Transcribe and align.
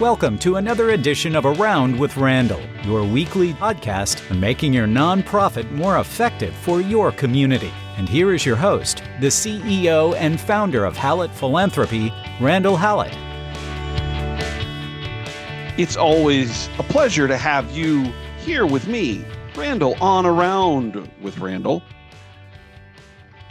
Welcome 0.00 0.38
to 0.38 0.56
another 0.56 0.92
edition 0.92 1.36
of 1.36 1.44
Around 1.44 1.98
with 1.98 2.16
Randall, 2.16 2.62
your 2.84 3.04
weekly 3.04 3.52
podcast 3.52 4.30
on 4.30 4.40
making 4.40 4.72
your 4.72 4.86
nonprofit 4.86 5.70
more 5.72 5.98
effective 5.98 6.54
for 6.54 6.80
your 6.80 7.12
community. 7.12 7.70
And 7.98 8.08
here 8.08 8.32
is 8.32 8.46
your 8.46 8.56
host, 8.56 9.02
the 9.20 9.26
CEO 9.26 10.16
and 10.16 10.40
founder 10.40 10.86
of 10.86 10.96
Hallett 10.96 11.30
Philanthropy, 11.32 12.10
Randall 12.40 12.78
Hallett. 12.78 13.14
It's 15.78 15.98
always 15.98 16.70
a 16.78 16.82
pleasure 16.82 17.28
to 17.28 17.36
have 17.36 17.70
you 17.72 18.04
here 18.38 18.64
with 18.64 18.88
me, 18.88 19.22
Randall, 19.54 20.02
on 20.02 20.24
Around 20.24 21.10
with 21.20 21.36
Randall. 21.40 21.82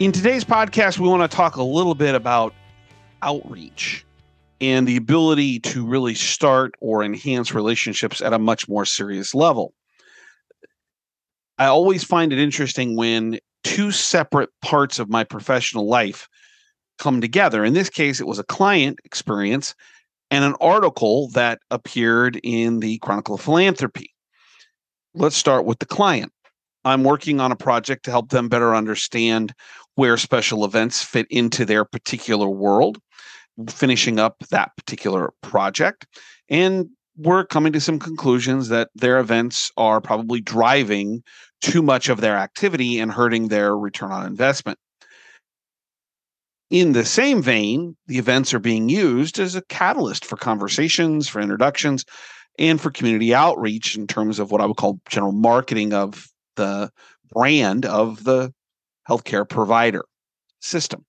In 0.00 0.10
today's 0.10 0.44
podcast, 0.44 0.98
we 0.98 1.06
want 1.06 1.30
to 1.30 1.36
talk 1.36 1.54
a 1.54 1.62
little 1.62 1.94
bit 1.94 2.16
about 2.16 2.54
outreach 3.22 4.04
and 4.60 4.86
the 4.86 4.96
ability 4.96 5.60
to 5.60 5.86
really 5.86 6.14
start 6.14 6.74
or 6.80 7.02
enhance 7.02 7.54
relationships 7.54 8.20
at 8.20 8.32
a 8.32 8.38
much 8.38 8.68
more 8.68 8.84
serious 8.84 9.34
level. 9.34 9.72
I 11.58 11.66
always 11.66 12.04
find 12.04 12.32
it 12.32 12.38
interesting 12.38 12.96
when 12.96 13.38
two 13.64 13.90
separate 13.90 14.50
parts 14.62 14.98
of 14.98 15.10
my 15.10 15.24
professional 15.24 15.86
life 15.86 16.28
come 16.98 17.20
together. 17.20 17.64
In 17.64 17.74
this 17.74 17.90
case, 17.90 18.20
it 18.20 18.26
was 18.26 18.38
a 18.38 18.44
client 18.44 18.98
experience 19.04 19.74
and 20.30 20.44
an 20.44 20.54
article 20.60 21.28
that 21.30 21.60
appeared 21.70 22.40
in 22.42 22.80
the 22.80 22.98
Chronicle 22.98 23.34
of 23.34 23.40
Philanthropy. 23.40 24.14
Let's 25.14 25.36
start 25.36 25.64
with 25.64 25.80
the 25.80 25.86
client. 25.86 26.32
I'm 26.84 27.04
working 27.04 27.40
on 27.40 27.52
a 27.52 27.56
project 27.56 28.04
to 28.04 28.10
help 28.10 28.30
them 28.30 28.48
better 28.48 28.74
understand 28.74 29.52
where 29.96 30.16
special 30.16 30.64
events 30.64 31.02
fit 31.02 31.26
into 31.30 31.64
their 31.64 31.84
particular 31.84 32.48
world 32.48 32.98
finishing 33.68 34.18
up 34.18 34.36
that 34.50 34.72
particular 34.76 35.32
project. 35.42 36.06
And 36.48 36.88
we're 37.16 37.44
coming 37.44 37.72
to 37.72 37.80
some 37.80 37.98
conclusions 37.98 38.68
that 38.68 38.88
their 38.94 39.18
events 39.18 39.70
are 39.76 40.00
probably 40.00 40.40
driving 40.40 41.22
too 41.60 41.82
much 41.82 42.08
of 42.08 42.20
their 42.20 42.36
activity 42.36 42.98
and 42.98 43.12
hurting 43.12 43.48
their 43.48 43.76
return 43.76 44.12
on 44.12 44.26
investment. 44.26 44.78
In 46.70 46.92
the 46.92 47.04
same 47.04 47.42
vein, 47.42 47.96
the 48.06 48.18
events 48.18 48.54
are 48.54 48.60
being 48.60 48.88
used 48.88 49.38
as 49.38 49.56
a 49.56 49.62
catalyst 49.62 50.24
for 50.24 50.36
conversations, 50.36 51.28
for 51.28 51.40
introductions, 51.40 52.04
and 52.58 52.80
for 52.80 52.90
community 52.90 53.34
outreach 53.34 53.96
in 53.96 54.06
terms 54.06 54.38
of 54.38 54.50
what 54.50 54.60
I 54.60 54.66
would 54.66 54.76
call 54.76 55.00
general 55.08 55.32
marketing 55.32 55.92
of 55.92 56.28
the 56.56 56.90
brand 57.32 57.86
of 57.86 58.22
the 58.24 58.52
healthcare 59.08 59.48
provider 59.48 60.04
system. 60.60 61.04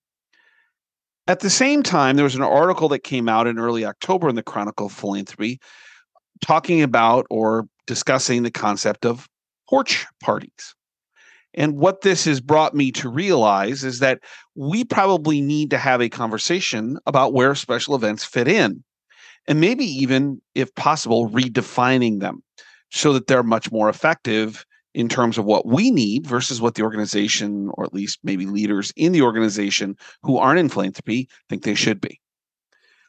At 1.27 1.39
the 1.41 1.49
same 1.49 1.83
time, 1.83 2.15
there 2.15 2.23
was 2.23 2.35
an 2.35 2.41
article 2.41 2.89
that 2.89 3.03
came 3.03 3.29
out 3.29 3.47
in 3.47 3.59
early 3.59 3.85
October 3.85 4.27
in 4.27 4.35
the 4.35 4.43
Chronicle 4.43 4.87
of 4.87 4.91
Philanthropy 4.91 5.59
talking 6.41 6.81
about 6.81 7.27
or 7.29 7.67
discussing 7.85 8.43
the 8.43 8.51
concept 8.51 9.05
of 9.05 9.27
porch 9.69 10.05
parties. 10.21 10.75
And 11.53 11.77
what 11.77 12.01
this 12.01 12.25
has 12.25 12.41
brought 12.41 12.73
me 12.73 12.91
to 12.93 13.09
realize 13.09 13.83
is 13.83 13.99
that 13.99 14.19
we 14.55 14.83
probably 14.83 15.41
need 15.41 15.69
to 15.71 15.77
have 15.77 16.01
a 16.01 16.09
conversation 16.09 16.97
about 17.05 17.33
where 17.33 17.55
special 17.55 17.93
events 17.93 18.23
fit 18.23 18.47
in, 18.47 18.83
and 19.47 19.59
maybe 19.59 19.85
even, 19.85 20.41
if 20.55 20.73
possible, 20.75 21.29
redefining 21.29 22.19
them 22.19 22.41
so 22.89 23.13
that 23.13 23.27
they're 23.27 23.43
much 23.43 23.71
more 23.71 23.89
effective 23.89 24.65
in 24.93 25.07
terms 25.07 25.37
of 25.37 25.45
what 25.45 25.65
we 25.65 25.91
need 25.91 26.27
versus 26.27 26.59
what 26.59 26.75
the 26.75 26.83
organization, 26.83 27.69
or 27.75 27.85
at 27.85 27.93
least 27.93 28.19
maybe 28.23 28.45
leaders 28.45 28.91
in 28.95 29.11
the 29.11 29.21
organization 29.21 29.95
who 30.23 30.37
aren't 30.37 30.59
in 30.59 30.69
philanthropy, 30.69 31.29
think 31.49 31.63
they 31.63 31.75
should 31.75 32.01
be. 32.01 32.19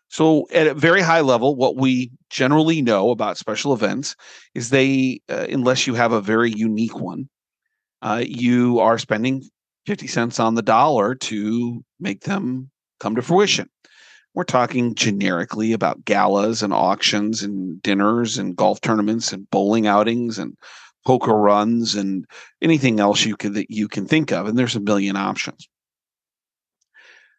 So, 0.08 0.46
at 0.52 0.66
a 0.66 0.74
very 0.74 1.00
high 1.00 1.22
level, 1.22 1.56
what 1.56 1.76
we 1.76 2.10
generally 2.28 2.82
know 2.82 3.10
about 3.10 3.38
special 3.38 3.72
events 3.72 4.14
is 4.54 4.68
they, 4.68 5.22
uh, 5.30 5.46
unless 5.48 5.86
you 5.86 5.94
have 5.94 6.12
a 6.12 6.20
very 6.20 6.52
unique 6.52 7.00
one, 7.00 7.30
uh, 8.02 8.22
you 8.26 8.78
are 8.78 8.98
spending 8.98 9.42
50 9.86 10.06
cents 10.06 10.38
on 10.38 10.54
the 10.54 10.62
dollar 10.62 11.14
to 11.14 11.82
make 11.98 12.24
them 12.24 12.70
come 13.00 13.16
to 13.16 13.22
fruition. 13.22 13.70
We're 14.34 14.44
talking 14.44 14.94
generically 14.94 15.72
about 15.72 16.04
galas 16.04 16.62
and 16.62 16.72
auctions 16.72 17.42
and 17.42 17.80
dinners 17.82 18.38
and 18.38 18.56
golf 18.56 18.80
tournaments 18.80 19.32
and 19.32 19.48
bowling 19.50 19.86
outings 19.86 20.38
and 20.38 20.56
poker 21.04 21.34
runs 21.34 21.94
and 21.94 22.24
anything 22.60 23.00
else 23.00 23.24
you 23.24 23.36
can 23.36 23.52
that 23.54 23.70
you 23.70 23.88
can 23.88 24.06
think 24.06 24.32
of 24.32 24.46
and 24.46 24.58
there's 24.58 24.76
a 24.76 24.80
million 24.80 25.16
options. 25.16 25.68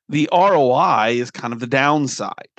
The 0.10 0.30
roi 0.32 1.16
is 1.16 1.32
kind 1.32 1.54
of 1.54 1.60
the 1.60 1.68
downside. 1.68 2.50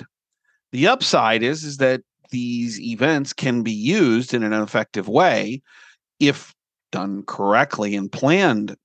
The 0.71 0.87
upside 0.87 1.43
is 1.43 1.63
is 1.63 1.77
that 1.77 2.01
these 2.31 2.79
events 2.81 3.33
can 3.33 3.61
be 3.61 3.71
used 3.71 4.33
in 4.33 4.43
an 4.43 4.53
effective 4.53 5.07
way 5.07 5.61
if 6.19 6.53
done 6.91 7.23
correctly 7.23 7.95
and 7.95 8.11
planned 8.11 8.75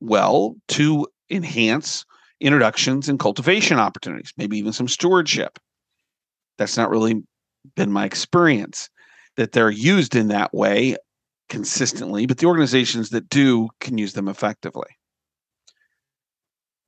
well 0.00 0.56
to 0.68 1.06
enhance 1.30 2.04
introductions 2.40 3.08
and 3.08 3.18
cultivation 3.18 3.78
opportunities 3.78 4.32
maybe 4.36 4.58
even 4.58 4.72
some 4.72 4.88
stewardship. 4.88 5.58
That's 6.58 6.76
not 6.76 6.90
really 6.90 7.22
been 7.74 7.92
my 7.92 8.04
experience 8.04 8.88
that 9.36 9.52
they're 9.52 9.70
used 9.70 10.14
in 10.16 10.28
that 10.28 10.52
way 10.52 10.96
consistently, 11.48 12.26
but 12.26 12.38
the 12.38 12.46
organizations 12.46 13.10
that 13.10 13.28
do 13.28 13.68
can 13.80 13.98
use 13.98 14.14
them 14.14 14.28
effectively. 14.28 14.88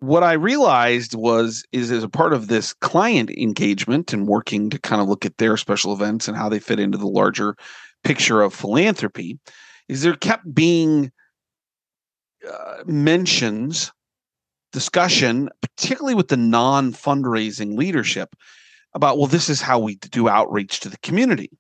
What 0.01 0.23
I 0.23 0.33
realized 0.35 1.15
was 1.15 1.65
is 1.73 1.91
as 1.91 2.05
a 2.05 2.09
part 2.09 2.33
of 2.33 2.47
this 2.47 2.73
client 2.73 3.31
engagement 3.31 4.13
and 4.13 4.29
working 4.29 4.71
to 4.71 4.79
kind 4.79 5.03
of 5.03 5.09
look 5.09 5.27
at 5.27 5.39
their 5.39 5.57
special 5.57 5.93
events 5.93 6.29
and 6.29 6.37
how 6.37 6.49
they 6.49 6.61
fit 6.61 6.79
into 6.79 6.99
the 6.99 7.09
larger 7.09 7.57
picture 8.05 8.41
of 8.43 8.55
philanthropy, 8.55 9.39
is 9.89 10.03
there 10.03 10.15
kept 10.15 10.55
being 10.55 11.11
uh, 12.49 12.85
mentions, 12.87 13.93
discussion, 14.73 15.49
particularly 15.61 16.15
with 16.15 16.29
the 16.29 16.37
non 16.37 16.93
fundraising 16.93 17.77
leadership, 17.77 18.37
about 18.95 19.19
well, 19.19 19.27
this 19.27 19.49
is 19.49 19.61
how 19.61 19.81
we 19.81 19.97
do 19.97 20.29
outreach 20.29 20.79
to 20.81 20.89
the 20.89 20.99
community 20.99 21.51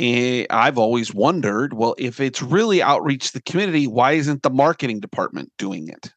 Eh, 0.00 0.46
I've 0.50 0.78
always 0.78 1.12
wondered 1.12 1.74
well, 1.74 1.94
if 1.98 2.20
it's 2.20 2.40
really 2.40 2.80
outreach 2.80 3.32
the 3.32 3.42
community, 3.42 3.86
why 3.86 4.12
isn't 4.12 4.42
the 4.42 4.50
marketing 4.50 5.00
department 5.00 5.52
doing 5.58 5.88
it? 5.88 6.12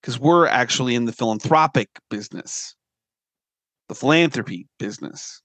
Because 0.00 0.18
we're 0.18 0.46
actually 0.46 0.94
in 0.94 1.06
the 1.06 1.12
philanthropic 1.12 1.88
business, 2.10 2.74
the 3.88 3.94
philanthropy 3.94 4.66
business. 4.78 5.40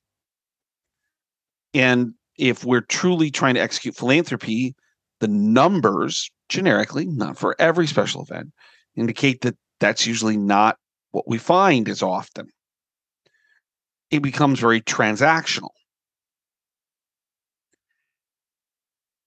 And 1.74 2.14
if 2.38 2.66
we're 2.66 2.82
truly 2.82 3.32
trying 3.32 3.56
to 3.56 3.62
execute 3.62 3.96
philanthropy, 3.96 4.76
the 5.22 5.28
numbers, 5.30 6.30
generically, 6.50 7.06
not 7.06 7.38
for 7.38 7.56
every 7.60 7.88
special 7.88 8.24
event, 8.24 8.52
indicate 8.96 9.42
that 9.42 9.56
that's 9.80 10.06
usually 10.06 10.38
not 10.38 10.78
what 11.12 11.28
we 11.28 11.38
find 11.38 11.88
as 11.88 12.02
often. 12.02 12.48
It 14.12 14.22
becomes 14.22 14.60
very 14.60 14.82
transactional 14.82 15.70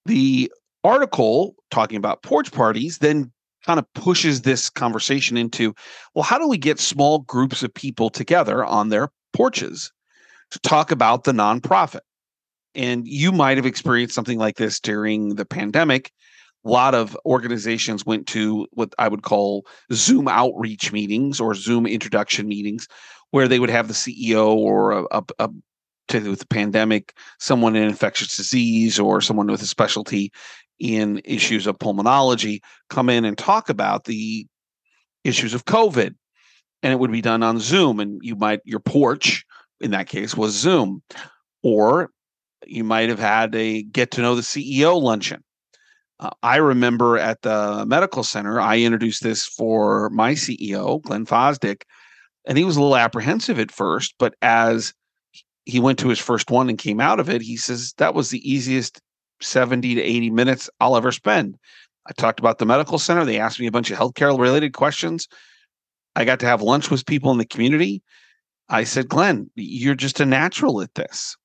the 0.09 0.51
article 0.83 1.55
talking 1.71 1.97
about 1.97 2.23
porch 2.23 2.51
parties 2.51 2.99
then 2.99 3.31
kind 3.65 3.79
of 3.79 3.93
pushes 3.95 4.43
this 4.43 4.71
conversation 4.71 5.37
into 5.37 5.75
well, 6.15 6.23
how 6.25 6.39
do 6.39 6.49
we 6.49 6.57
get 6.57 6.81
small 6.81 7.21
groups 7.21 7.63
of 7.63 7.73
people 7.73 8.11
together 8.11 8.65
on 8.65 8.89
their 8.89 9.11
porches 9.33 9.93
to 10.51 10.59
talk 10.61 10.91
about 10.91 11.25
the 11.25 11.33
nonprofit? 11.33 12.01
And 12.75 13.07
you 13.07 13.33
might 13.33 13.59
have 13.59 13.67
experienced 13.67 14.15
something 14.15 14.39
like 14.39 14.57
this 14.57 14.81
during 14.81 15.35
the 15.35 15.45
pandemic. 15.45 16.13
A 16.65 16.69
lot 16.69 16.95
of 16.95 17.17
organizations 17.25 18.07
went 18.07 18.27
to 18.29 18.67
what 18.73 18.95
I 18.99 19.09
would 19.09 19.23
call 19.23 19.67
Zoom 19.93 20.27
outreach 20.29 20.93
meetings 20.93 21.41
or 21.41 21.55
Zoom 21.55 21.87
introduction 21.87 22.49
meetings, 22.49 22.89
where 23.31 23.49
they 23.49 23.59
would 23.59 23.71
have 23.71 23.89
the 23.89 23.95
CEO 23.95 24.55
or 24.55 25.07
a, 25.11 25.23
a, 25.38 25.50
particularly 26.08 26.31
with 26.31 26.40
the 26.40 26.46
pandemic, 26.46 27.14
someone 27.38 27.76
in 27.76 27.84
infectious 27.84 28.37
disease 28.37 28.99
or 28.99 29.20
someone 29.20 29.46
with 29.46 29.62
a 29.62 29.66
specialty 29.66 30.32
in 30.78 31.20
issues 31.25 31.66
of 31.66 31.78
pulmonology 31.78 32.60
come 32.88 33.10
in 33.10 33.25
and 33.25 33.37
talk 33.37 33.69
about 33.69 34.05
the 34.05 34.46
issues 35.22 35.52
of 35.52 35.66
COVID. 35.66 36.14
And 36.82 36.93
it 36.93 36.99
would 36.99 37.12
be 37.12 37.20
done 37.20 37.43
on 37.43 37.58
Zoom. 37.58 38.00
And 38.00 38.20
you 38.22 38.37
might, 38.37 38.60
your 38.64 38.81
porch 38.81 39.44
in 39.81 39.90
that 39.90 40.08
case 40.08 40.37
was 40.37 40.55
Zoom. 40.55 41.02
Or 41.62 42.10
you 42.66 42.84
might 42.84 43.08
have 43.08 43.19
had 43.19 43.55
a 43.55 43.82
get 43.82 44.12
to 44.12 44.22
know 44.22 44.34
the 44.34 44.43
CEO 44.43 45.00
luncheon. 45.00 45.44
Uh, 46.20 46.31
I 46.43 46.56
remember 46.56 47.19
at 47.19 47.43
the 47.43 47.84
medical 47.87 48.25
center, 48.25 48.60
I 48.60 48.78
introduced 48.78 49.22
this 49.22 49.46
for 49.46 50.10
my 50.10 50.32
CEO, 50.32 51.02
Glenn 51.02 51.26
Fosdick, 51.26 51.82
and 52.46 52.56
he 52.56 52.64
was 52.64 52.76
a 52.76 52.81
little 52.81 52.96
apprehensive 52.96 53.58
at 53.58 53.70
first, 53.70 54.14
but 54.19 54.34
as 54.43 54.94
he 55.69 55.81
went 55.81 55.99
to 55.99 56.09
his 56.09 56.19
first 56.19 56.50
one 56.50 56.70
and 56.70 56.79
came 56.79 56.99
out 56.99 57.20
of 57.20 57.29
it. 57.29 57.43
He 57.43 57.59
says 57.59 57.93
that 57.99 58.15
was 58.15 58.31
the 58.31 58.50
easiest 58.50 59.03
70 59.43 59.97
to 59.97 60.03
80 60.03 60.31
minutes 60.31 60.70
I'll 60.81 60.97
ever 60.97 61.12
spend. 61.12 61.59
I 62.06 62.12
talked 62.12 62.41
about 62.41 62.56
the 62.56 62.65
medical 62.65 62.99
center. 62.99 63.26
They 63.26 63.38
asked 63.38 63.61
me 63.61 63.67
a 63.67 63.70
bunch 63.70 63.91
of 63.91 63.99
healthcare 63.99 64.37
related 64.37 64.73
questions. 64.73 65.29
I 66.17 66.25
got 66.25 66.41
to 66.41 66.47
have 66.47 66.62
lunch 66.62 66.91
with 66.91 67.05
people 67.05 67.31
in 67.32 67.38
the 67.38 67.44
community. 67.44 68.03
I 68.70 68.85
said, 68.85 69.11
Glenn, 69.11 69.50
you're 69.56 69.94
just 69.94 70.20
a 70.20 70.26
natural 70.26 70.81
at 70.81 70.94
this. 70.94 71.37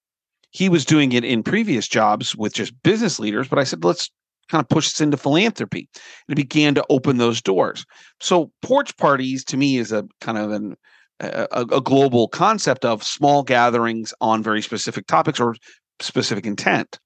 He 0.52 0.70
was 0.70 0.86
doing 0.86 1.12
it 1.12 1.26
in 1.26 1.44
previous 1.44 1.86
jobs 1.90 2.34
with 2.34 2.54
just 2.54 2.82
business 2.82 3.20
leaders, 3.20 3.50
but 3.50 3.60
I 3.60 3.66
said, 3.66 3.84
let's 3.84 4.10
kind 4.50 4.62
of 4.62 4.70
push 4.70 4.86
this 4.86 5.02
into 5.02 5.18
philanthropy. 5.18 5.90
And 6.30 6.40
it 6.40 6.42
began 6.42 6.76
to 6.76 6.86
open 6.90 7.18
those 7.18 7.42
doors. 7.42 7.86
So 8.22 8.54
porch 8.62 8.96
parties 8.96 9.44
to 9.46 9.58
me 9.58 9.78
is 9.78 9.92
a 9.92 10.06
kind 10.22 10.38
of 10.38 10.52
an 10.52 10.78
a, 11.20 11.48
a, 11.72 11.82
global 11.82 12.28
concept 12.28 12.86
of 12.86 13.04
small 13.04 13.44
gatherings 13.44 14.14
on 14.22 14.44
very 14.44 14.62
specific 14.62 15.08
topics 15.08 15.40
or 15.40 15.56
specific 16.00 16.46
intent. 16.46 17.00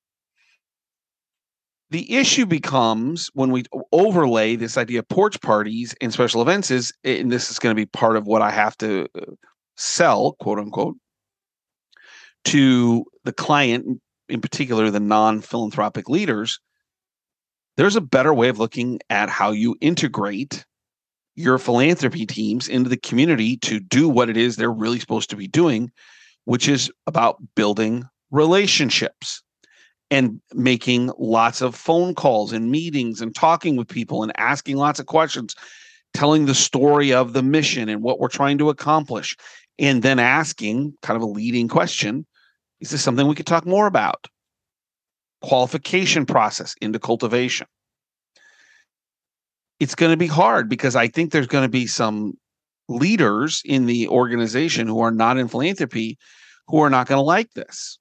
The 1.89 2.15
issue 2.15 2.45
becomes 2.45 3.29
when 3.33 3.51
we 3.51 3.63
overlay 3.91 4.55
this 4.55 4.77
idea 4.77 4.99
of 4.99 5.07
porch 5.07 5.39
parties 5.41 5.95
and 6.01 6.11
special 6.11 6.41
events 6.41 6.69
is, 6.69 6.91
and 7.03 7.31
this 7.31 7.49
is 7.49 7.59
going 7.59 7.75
to 7.75 7.79
be 7.79 7.85
part 7.85 8.17
of 8.17 8.27
what 8.27 8.41
I 8.41 8.51
have 8.51 8.77
to 8.79 9.07
uh, 9.15 9.21
sell, 9.77 10.33
quote 10.39 10.59
unquote, 10.59 10.97
to 12.45 13.05
the 13.23 13.33
client, 13.33 14.01
in 14.27 14.41
particular 14.41 14.91
the 14.91 14.99
non 14.99 15.41
philanthropic 15.41 16.09
leaders, 16.09 16.59
there's 17.77 17.95
a 17.95 18.01
better 18.01 18.33
way 18.33 18.49
of 18.49 18.59
looking 18.59 18.99
at 19.09 19.29
how 19.29 19.51
you 19.51 19.75
integrate 19.79 20.65
your 21.37 21.59
philanthropy 21.59 22.25
teams 22.25 22.67
into 22.67 22.89
the 22.89 22.97
community 22.97 23.57
to 23.57 23.79
do 23.79 24.09
what 24.09 24.27
it 24.29 24.35
is 24.35 24.55
they're 24.55 24.71
really 24.71 24.99
supposed 24.99 25.29
to 25.29 25.35
be 25.35 25.47
doing, 25.47 25.91
which 26.45 26.67
is 26.67 26.91
about 27.05 27.37
building 27.55 28.03
relationships 28.31 29.43
and 30.09 30.41
making 30.55 31.11
lots 31.19 31.61
of 31.61 31.75
phone 31.75 32.15
calls 32.15 32.51
and 32.51 32.71
meetings 32.71 33.21
and 33.21 33.35
talking 33.35 33.75
with 33.75 33.87
people 33.87 34.23
and 34.23 34.31
asking 34.37 34.77
lots 34.77 34.99
of 34.99 35.05
questions, 35.05 35.55
telling 36.13 36.47
the 36.47 36.55
story 36.55 37.13
of 37.13 37.33
the 37.33 37.43
mission 37.43 37.87
and 37.87 38.01
what 38.01 38.19
we're 38.19 38.27
trying 38.27 38.57
to 38.57 38.69
accomplish, 38.69 39.37
and 39.77 40.01
then 40.01 40.17
asking 40.17 40.91
kind 41.03 41.17
of 41.17 41.21
a 41.21 41.31
leading 41.31 41.67
question 41.67 42.25
is 42.79 42.91
this 42.91 43.03
something 43.03 43.27
we 43.27 43.35
could 43.35 43.47
talk 43.47 43.65
more 43.65 43.87
about? 43.87 44.27
Qualification 45.41 46.25
process 46.25 46.75
into 46.79 46.99
cultivation. 46.99 47.67
It's 49.79 49.95
going 49.95 50.11
to 50.11 50.17
be 50.17 50.27
hard 50.27 50.69
because 50.69 50.95
I 50.95 51.07
think 51.07 51.31
there's 51.31 51.47
going 51.47 51.63
to 51.63 51.69
be 51.69 51.87
some 51.87 52.33
leaders 52.89 53.61
in 53.65 53.85
the 53.85 54.07
organization 54.07 54.87
who 54.87 54.99
are 55.01 55.11
not 55.11 55.37
in 55.37 55.47
philanthropy 55.47 56.17
who 56.67 56.81
are 56.81 56.89
not 56.89 57.07
going 57.07 57.17
to 57.17 57.23
like 57.23 57.51
this. 57.53 57.97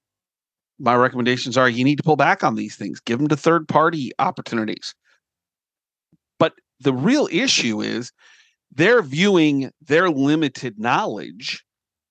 My 0.79 0.95
recommendations 0.95 1.57
are 1.57 1.69
you 1.69 1.83
need 1.83 1.97
to 1.97 2.03
pull 2.03 2.15
back 2.15 2.43
on 2.43 2.55
these 2.55 2.75
things, 2.75 2.99
give 2.99 3.17
them 3.17 3.27
to 3.29 3.37
third 3.37 3.67
party 3.67 4.11
opportunities. 4.19 4.93
But 6.37 6.53
the 6.79 6.93
real 6.93 7.27
issue 7.31 7.81
is 7.81 8.11
they're 8.71 9.01
viewing 9.01 9.71
their 9.81 10.09
limited 10.09 10.79
knowledge 10.79 11.63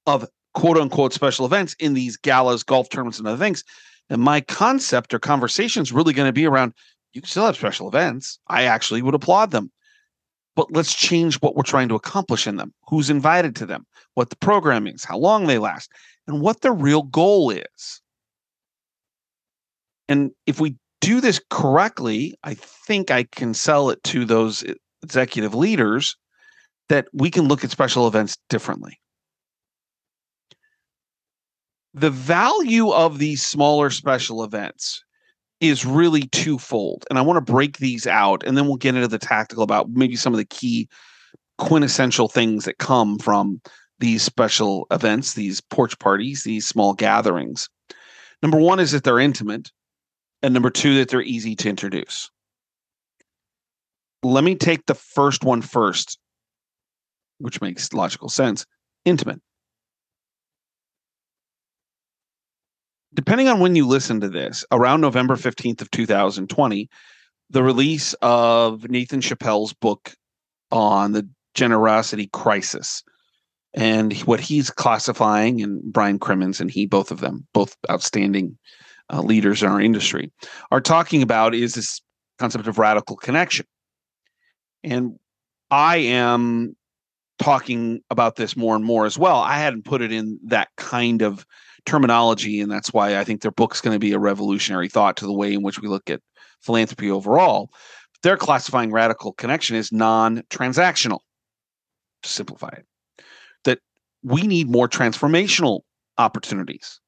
of 0.06 0.26
quote 0.54 0.78
unquote 0.78 1.12
special 1.12 1.46
events 1.46 1.74
in 1.78 1.94
these 1.94 2.16
galas, 2.16 2.62
golf 2.62 2.88
tournaments, 2.88 3.18
and 3.18 3.28
other 3.28 3.36
things. 3.36 3.62
And 4.08 4.20
my 4.20 4.40
concept 4.40 5.14
or 5.14 5.18
conversation 5.18 5.82
is 5.82 5.92
really 5.92 6.14
going 6.14 6.28
to 6.28 6.32
be 6.32 6.46
around 6.46 6.72
you 7.16 7.22
can 7.22 7.28
still 7.30 7.46
have 7.46 7.56
special 7.56 7.88
events. 7.88 8.38
I 8.48 8.64
actually 8.64 9.02
would 9.02 9.14
applaud 9.14 9.50
them. 9.50 9.72
But 10.54 10.70
let's 10.70 10.94
change 10.94 11.36
what 11.40 11.56
we're 11.56 11.62
trying 11.62 11.88
to 11.88 11.94
accomplish 11.94 12.46
in 12.46 12.56
them, 12.56 12.72
who's 12.88 13.10
invited 13.10 13.56
to 13.56 13.66
them, 13.66 13.86
what 14.14 14.30
the 14.30 14.36
program 14.36 14.86
is, 14.86 15.04
how 15.04 15.18
long 15.18 15.46
they 15.46 15.58
last, 15.58 15.90
and 16.26 16.40
what 16.40 16.60
the 16.60 16.72
real 16.72 17.02
goal 17.02 17.50
is. 17.50 18.00
And 20.08 20.30
if 20.46 20.60
we 20.60 20.76
do 21.00 21.20
this 21.20 21.40
correctly, 21.50 22.34
I 22.44 22.54
think 22.54 23.10
I 23.10 23.24
can 23.24 23.54
sell 23.54 23.90
it 23.90 24.02
to 24.04 24.24
those 24.24 24.64
executive 25.02 25.54
leaders 25.54 26.16
that 26.88 27.08
we 27.12 27.30
can 27.30 27.48
look 27.48 27.64
at 27.64 27.70
special 27.70 28.06
events 28.06 28.38
differently 28.48 28.98
the 31.96 32.10
value 32.10 32.90
of 32.90 33.18
these 33.18 33.42
smaller 33.42 33.88
special 33.88 34.44
events 34.44 35.02
is 35.60 35.86
really 35.86 36.22
twofold. 36.28 37.04
And 37.08 37.18
I 37.18 37.22
want 37.22 37.44
to 37.44 37.52
break 37.52 37.78
these 37.78 38.06
out 38.06 38.44
and 38.44 38.56
then 38.56 38.66
we'll 38.66 38.76
get 38.76 38.94
into 38.94 39.08
the 39.08 39.18
tactical 39.18 39.62
about 39.62 39.90
maybe 39.90 40.16
some 40.16 40.34
of 40.34 40.38
the 40.38 40.44
key 40.44 40.88
quintessential 41.58 42.28
things 42.28 42.64
that 42.64 42.78
come 42.78 43.18
from 43.18 43.60
these 43.98 44.22
special 44.22 44.86
events, 44.90 45.34
these 45.34 45.60
porch 45.60 45.98
parties, 45.98 46.42
these 46.42 46.66
small 46.66 46.92
gatherings. 46.92 47.68
Number 48.42 48.58
one 48.58 48.78
is 48.78 48.92
that 48.92 49.04
they're 49.04 49.18
intimate, 49.18 49.70
and 50.42 50.52
number 50.52 50.70
two, 50.70 50.96
that 50.98 51.08
they're 51.08 51.22
easy 51.22 51.56
to 51.56 51.68
introduce. 51.70 52.30
Let 54.22 54.44
me 54.44 54.54
take 54.54 54.84
the 54.86 54.94
first 54.94 55.44
one 55.44 55.62
first, 55.62 56.18
which 57.38 57.60
makes 57.60 57.92
logical 57.92 58.28
sense 58.28 58.66
intimate. 59.04 59.40
Depending 63.16 63.48
on 63.48 63.60
when 63.60 63.74
you 63.74 63.86
listen 63.86 64.20
to 64.20 64.28
this, 64.28 64.64
around 64.70 65.00
November 65.00 65.36
15th 65.36 65.80
of 65.80 65.90
2020, 65.90 66.88
the 67.50 67.62
release 67.62 68.14
of 68.22 68.88
Nathan 68.90 69.20
Chappell's 69.20 69.72
book 69.72 70.14
on 70.70 71.12
the 71.12 71.28
generosity 71.54 72.28
crisis 72.32 73.02
and 73.74 74.14
what 74.22 74.40
he's 74.40 74.70
classifying 74.70 75.62
and 75.62 75.80
Brian 75.92 76.18
Crimmins 76.18 76.60
and 76.60 76.70
he 76.70 76.86
both 76.86 77.10
of 77.10 77.20
them 77.20 77.46
both 77.54 77.76
outstanding 77.90 78.58
uh, 79.12 79.22
leaders 79.22 79.62
in 79.62 79.68
our 79.68 79.80
industry 79.80 80.30
are 80.70 80.80
talking 80.80 81.22
about 81.22 81.54
is 81.54 81.74
this 81.74 82.00
concept 82.38 82.66
of 82.66 82.78
radical 82.78 83.16
connection. 83.16 83.64
And 84.84 85.18
I 85.70 85.96
am 85.98 86.76
talking 87.38 88.00
about 88.10 88.36
this 88.36 88.56
more 88.56 88.74
and 88.74 88.84
more 88.84 89.06
as 89.06 89.18
well. 89.18 89.36
I 89.36 89.58
hadn't 89.58 89.84
put 89.84 90.02
it 90.02 90.12
in 90.12 90.38
that 90.44 90.68
kind 90.76 91.22
of 91.22 91.46
terminology, 91.86 92.60
and 92.60 92.70
that's 92.70 92.92
why 92.92 93.18
I 93.18 93.24
think 93.24 93.40
their 93.40 93.50
book's 93.50 93.80
going 93.80 93.94
to 93.94 94.00
be 94.00 94.12
a 94.12 94.18
revolutionary 94.18 94.88
thought 94.88 95.16
to 95.16 95.26
the 95.26 95.32
way 95.32 95.54
in 95.54 95.62
which 95.62 95.80
we 95.80 95.88
look 95.88 96.10
at 96.10 96.20
philanthropy 96.60 97.10
overall. 97.10 97.70
They're 98.22 98.36
classifying 98.36 98.92
radical 98.92 99.32
connection 99.32 99.76
as 99.76 99.92
non-transactional. 99.92 101.20
To 102.22 102.28
simplify 102.30 102.68
it, 102.68 102.86
that 103.64 103.78
we 104.22 104.46
need 104.46 104.70
more 104.70 104.88
transformational 104.88 105.82
opportunities. 106.16 106.98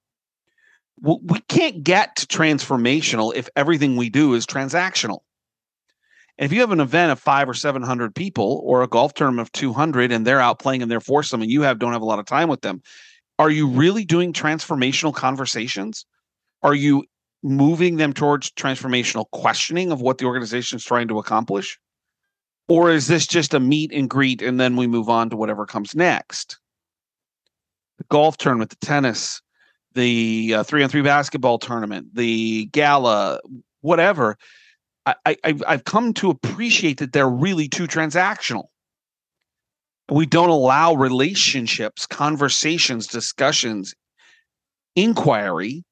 We 1.00 1.40
can't 1.48 1.82
get 1.82 2.14
to 2.16 2.26
transformational 2.26 3.34
if 3.34 3.48
everything 3.56 3.96
we 3.96 4.10
do 4.10 4.34
is 4.34 4.46
transactional. 4.46 5.20
And 6.36 6.44
if 6.44 6.52
you 6.52 6.60
have 6.60 6.72
an 6.72 6.80
event 6.80 7.10
of 7.10 7.18
five 7.18 7.48
or 7.48 7.54
seven 7.54 7.82
hundred 7.82 8.14
people, 8.14 8.60
or 8.64 8.82
a 8.82 8.86
golf 8.86 9.14
tournament 9.14 9.48
of 9.48 9.52
two 9.52 9.72
hundred, 9.72 10.12
and 10.12 10.26
they're 10.26 10.40
out 10.40 10.58
playing 10.58 10.82
in 10.82 10.88
their 10.88 11.00
foursome, 11.00 11.40
and 11.40 11.50
you 11.50 11.62
have 11.62 11.78
don't 11.78 11.94
have 11.94 12.02
a 12.02 12.04
lot 12.04 12.18
of 12.18 12.26
time 12.26 12.48
with 12.48 12.60
them, 12.60 12.82
are 13.38 13.50
you 13.50 13.68
really 13.68 14.04
doing 14.04 14.32
transformational 14.32 15.14
conversations? 15.14 16.04
Are 16.62 16.74
you 16.74 17.04
moving 17.42 17.96
them 17.96 18.12
towards 18.12 18.50
transformational 18.50 19.30
questioning 19.30 19.92
of 19.92 20.00
what 20.00 20.18
the 20.18 20.24
organization 20.24 20.76
is 20.76 20.84
trying 20.84 21.08
to 21.08 21.18
accomplish? 21.18 21.78
Or 22.68 22.90
is 22.90 23.06
this 23.06 23.26
just 23.26 23.54
a 23.54 23.60
meet 23.60 23.92
and 23.92 24.10
greet 24.10 24.42
and 24.42 24.58
then 24.60 24.76
we 24.76 24.86
move 24.86 25.08
on 25.08 25.30
to 25.30 25.36
whatever 25.36 25.64
comes 25.66 25.94
next? 25.94 26.58
The 27.98 28.04
golf 28.10 28.36
tournament, 28.36 28.70
the 28.70 28.86
tennis, 28.86 29.40
the 29.94 30.54
uh, 30.56 30.62
three 30.64 30.82
on 30.82 30.88
three 30.88 31.02
basketball 31.02 31.58
tournament, 31.58 32.14
the 32.14 32.66
gala, 32.66 33.40
whatever. 33.80 34.36
I, 35.06 35.14
I, 35.24 35.54
I've 35.66 35.84
come 35.84 36.12
to 36.14 36.28
appreciate 36.28 36.98
that 36.98 37.12
they're 37.12 37.28
really 37.28 37.68
too 37.68 37.86
transactional 37.86 38.64
we 40.10 40.26
don't 40.26 40.48
allow 40.48 40.94
relationships, 40.94 42.06
conversations, 42.06 43.06
discussions, 43.06 43.94
inquiry 44.96 45.84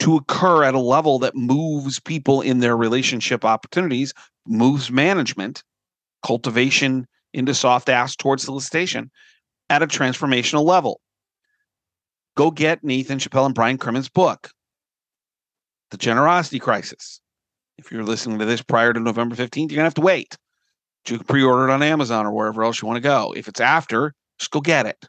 to 0.00 0.16
occur 0.16 0.64
at 0.64 0.74
a 0.74 0.80
level 0.80 1.18
that 1.20 1.36
moves 1.36 2.00
people 2.00 2.40
in 2.40 2.58
their 2.58 2.76
relationship 2.76 3.44
opportunities, 3.44 4.12
moves 4.46 4.90
management, 4.90 5.62
cultivation 6.24 7.06
into 7.32 7.54
soft 7.54 7.88
ask 7.88 8.18
towards 8.18 8.42
solicitation 8.42 9.10
at 9.70 9.82
a 9.82 9.86
transformational 9.86 10.64
level. 10.64 11.00
Go 12.36 12.50
get 12.50 12.82
Nathan 12.82 13.18
Chappell 13.18 13.46
and 13.46 13.54
Brian 13.54 13.78
Crimmins' 13.78 14.08
book, 14.08 14.50
The 15.90 15.98
Generosity 15.98 16.58
Crisis. 16.58 17.20
If 17.78 17.92
you're 17.92 18.04
listening 18.04 18.38
to 18.38 18.44
this 18.44 18.62
prior 18.62 18.92
to 18.92 19.00
November 19.00 19.36
15th, 19.36 19.70
you're 19.70 19.76
going 19.76 19.78
to 19.78 19.82
have 19.84 19.94
to 19.94 20.00
wait. 20.00 20.36
You 21.08 21.18
can 21.18 21.26
pre-order 21.26 21.68
it 21.68 21.72
on 21.72 21.82
Amazon 21.82 22.26
or 22.26 22.32
wherever 22.32 22.62
else 22.62 22.80
you 22.80 22.86
want 22.86 22.96
to 22.96 23.08
go. 23.08 23.34
If 23.36 23.48
it's 23.48 23.60
after, 23.60 24.14
just 24.38 24.50
go 24.50 24.60
get 24.60 24.86
it. 24.86 25.08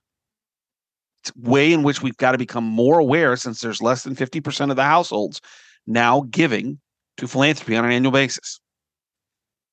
It's 1.22 1.36
way 1.36 1.72
in 1.72 1.84
which 1.84 2.02
we've 2.02 2.18
got 2.18 2.34
to 2.34 2.38
become 2.38 2.66
more 2.66 3.00
aware 3.00 3.36
since 3.36 3.62
there's 3.62 3.82
less 3.82 4.04
than 4.04 4.16
50% 4.16 4.72
of 4.72 4.76
the 4.76 4.84
households 4.84 5.40
now 5.86 6.26
giving 6.30 6.80
to 7.18 7.28
philanthropy 7.28 7.76
on 7.76 7.86
an 7.86 7.92
annual 7.92 8.12
basis. 8.12 8.60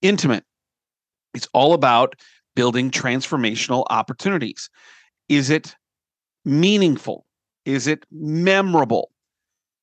Intimate. 0.02 0.44
It's 1.34 1.48
all 1.52 1.72
about 1.72 2.14
building 2.54 2.90
transformational 2.90 3.84
opportunities. 3.90 4.68
Is 5.28 5.50
it 5.50 5.74
meaningful? 6.44 7.24
Is 7.64 7.86
it 7.86 8.04
memorable? 8.10 9.10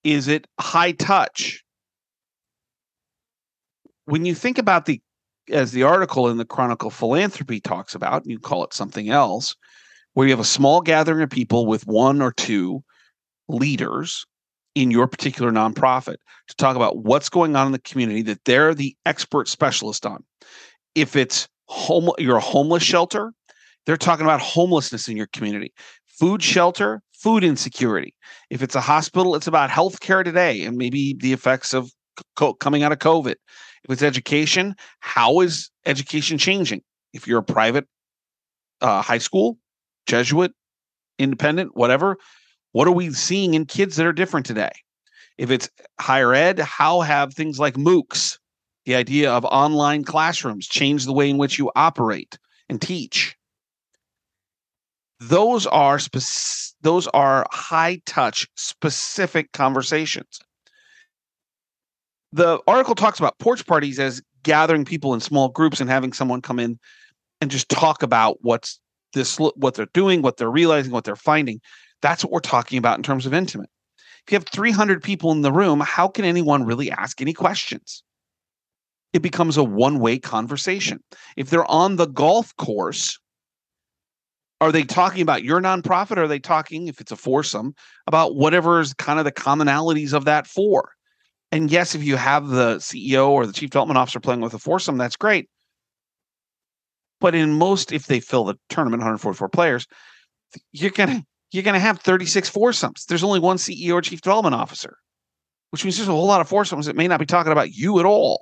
Is 0.04 0.28
it 0.28 0.48
high 0.60 0.92
touch? 0.92 1.64
When 4.06 4.26
you 4.26 4.36
think 4.36 4.58
about 4.58 4.86
the 4.86 5.02
as 5.52 5.72
the 5.72 5.84
article 5.84 6.30
in 6.30 6.38
the 6.38 6.46
Chronicle 6.46 6.90
Philanthropy 6.90 7.60
talks 7.60 7.96
about, 7.96 8.26
you 8.26 8.40
call 8.40 8.64
it 8.64 8.74
something 8.74 9.10
else. 9.10 9.56
where 10.14 10.26
you 10.28 10.34
have 10.34 10.40
a 10.40 10.44
small 10.44 10.82
gathering 10.82 11.22
of 11.22 11.30
people 11.30 11.68
with 11.68 11.86
one 11.86 12.22
or 12.24 12.32
two 12.32 12.84
leaders 13.48 14.26
in 14.76 14.92
your 14.92 15.08
particular 15.08 15.52
nonprofit 15.52 16.16
to 16.48 16.56
talk 16.56 16.76
about 16.76 17.04
what's 17.04 17.30
going 17.30 17.56
on 17.56 17.68
in 17.68 17.72
the 17.72 17.80
community 17.80 18.22
that 18.24 18.44
they're 18.46 18.74
the 18.74 18.96
expert 19.06 19.48
specialist 19.48 20.06
on. 20.06 20.24
If 20.96 21.16
it's 21.16 21.48
home, 21.68 22.12
you're 22.18 22.38
a 22.38 22.42
homeless 22.42 22.84
shelter, 22.84 23.32
they're 23.86 23.98
talking 23.98 24.26
about 24.26 24.42
homelessness 24.42 25.08
in 25.08 25.18
your 25.18 25.28
community. 25.28 25.72
Food 26.08 26.42
shelter, 26.42 27.02
food 27.14 27.44
insecurity. 27.44 28.16
If 28.50 28.64
it's 28.64 28.76
a 28.76 28.82
hospital, 28.82 29.36
it's 29.36 29.48
about 29.48 29.70
healthcare 29.70 30.24
today 30.24 30.64
and 30.64 30.78
maybe 30.78 31.16
the 31.20 31.34
effects 31.34 31.74
of 31.74 31.92
co- 32.36 32.56
coming 32.56 32.84
out 32.84 32.92
of 32.92 33.00
COVID. 33.00 33.36
If 33.88 33.94
it's 33.94 34.04
education, 34.04 34.76
how 35.00 35.40
is 35.40 35.72
education 35.86 36.38
changing? 36.38 36.82
If 37.14 37.28
you're 37.28 37.40
a 37.40 37.44
private 37.44 37.86
uh, 38.82 39.02
high 39.02 39.18
school, 39.18 39.58
Jesuit, 40.06 40.54
independent, 41.18 41.76
whatever, 41.76 42.18
what 42.74 42.88
are 42.88 42.94
we 42.94 43.14
seeing 43.14 43.54
in 43.54 43.66
kids 43.66 43.96
that 43.96 44.06
are 44.06 44.14
different 44.14 44.46
today? 44.46 44.72
If 45.38 45.52
it's 45.52 45.70
higher 46.02 46.34
ed, 46.34 46.60
how 46.60 47.02
have 47.02 47.34
things 47.34 47.60
like 47.60 47.76
MOOCs, 47.76 48.38
the 48.86 48.96
idea 48.96 49.32
of 49.32 49.46
online 49.46 50.04
classrooms, 50.04 50.68
changed 50.68 51.08
the 51.08 51.14
way 51.14 51.30
in 51.30 51.38
which 51.38 51.58
you 51.58 51.72
operate 51.76 52.38
and 52.68 52.82
teach? 52.82 53.38
Those 55.20 55.66
are 55.66 55.98
spec- 55.98 56.76
those 56.82 57.08
are 57.08 57.48
high 57.52 58.02
touch 58.06 58.48
specific 58.56 59.52
conversations. 59.54 60.40
The 62.34 62.60
article 62.68 62.96
talks 62.96 63.20
about 63.20 63.40
porch 63.40 63.66
parties 63.66 64.00
as 64.00 64.22
gathering 64.44 64.86
people 64.86 65.14
in 65.14 65.20
small 65.20 65.50
groups 65.50 65.80
and 65.80 65.90
having 65.90 66.14
someone 66.14 66.42
come 66.42 66.60
in 66.60 66.80
and 67.42 67.52
just 67.52 67.70
talk 67.70 68.04
about 68.04 68.38
what's 68.42 68.80
this 69.14 69.38
what 69.38 69.76
they're 69.76 69.88
doing, 69.94 70.22
what 70.22 70.38
they're 70.38 70.52
realizing, 70.52 70.92
what 70.92 71.04
they're 71.04 71.16
finding. 71.16 71.62
That's 72.02 72.24
what 72.24 72.32
we're 72.32 72.40
talking 72.40 72.78
about 72.78 72.98
in 72.98 73.04
terms 73.04 73.26
of 73.26 73.34
intimate. 73.34 73.70
If 74.26 74.32
you 74.32 74.36
have 74.36 74.48
300 74.48 75.02
people 75.02 75.32
in 75.32 75.42
the 75.42 75.54
room, 75.54 75.80
how 75.80 76.08
can 76.08 76.26
anyone 76.26 76.66
really 76.66 76.92
ask 76.92 77.22
any 77.22 77.34
questions? 77.34 78.04
It 79.14 79.22
becomes 79.22 79.56
a 79.56 79.64
one 79.64 80.00
way 80.00 80.20
conversation. 80.20 81.02
If 81.38 81.50
they're 81.50 81.70
on 81.72 81.96
the 81.96 82.08
golf 82.08 82.56
course, 82.58 83.18
are 84.60 84.72
they 84.72 84.84
talking 84.84 85.22
about 85.22 85.44
your 85.44 85.62
nonprofit? 85.62 86.18
Are 86.18 86.28
they 86.28 86.40
talking, 86.40 86.88
if 86.88 87.00
it's 87.00 87.12
a 87.12 87.16
foursome, 87.16 87.74
about 88.06 88.36
whatever 88.36 88.80
is 88.82 88.94
kind 88.94 89.20
of 89.20 89.26
the 89.26 89.32
commonalities 89.32 90.14
of 90.14 90.26
that 90.26 90.46
four? 90.46 90.92
And 91.52 91.72
yes, 91.72 91.96
if 91.96 92.04
you 92.04 92.18
have 92.18 92.48
the 92.48 92.76
CEO 92.78 93.30
or 93.30 93.46
the 93.46 93.54
chief 93.54 93.70
development 93.70 93.98
officer 93.98 94.20
playing 94.20 94.42
with 94.42 94.54
a 94.54 94.60
foursome, 94.60 94.98
that's 94.98 95.16
great. 95.16 95.50
But 97.20 97.36
in 97.36 97.54
most, 97.54 97.92
if 97.92 98.06
they 98.06 98.20
fill 98.20 98.46
the 98.46 98.56
tournament, 98.70 99.02
144 99.02 99.50
players, 99.50 99.88
you're 100.72 100.92
gonna 100.92 101.24
you're 101.52 101.64
gonna 101.64 101.80
have 101.80 102.00
36 102.00 102.50
foursomes. 102.50 103.06
There's 103.06 103.24
only 103.24 103.40
one 103.40 103.58
CEO 103.58 103.94
or 103.94 104.02
chief 104.02 104.22
development 104.22 104.56
officer, 104.56 104.98
which 105.72 105.84
means 105.84 105.98
there's 105.98 106.10
a 106.10 106.12
whole 106.12 106.28
lot 106.28 106.42
of 106.42 106.50
foursomes 106.50 106.86
that 106.86 106.96
may 106.96 107.08
not 107.08 107.20
be 107.20 107.26
talking 107.26 107.52
about 107.52 107.74
you 107.74 108.00
at 108.00 108.06
all. 108.06 108.42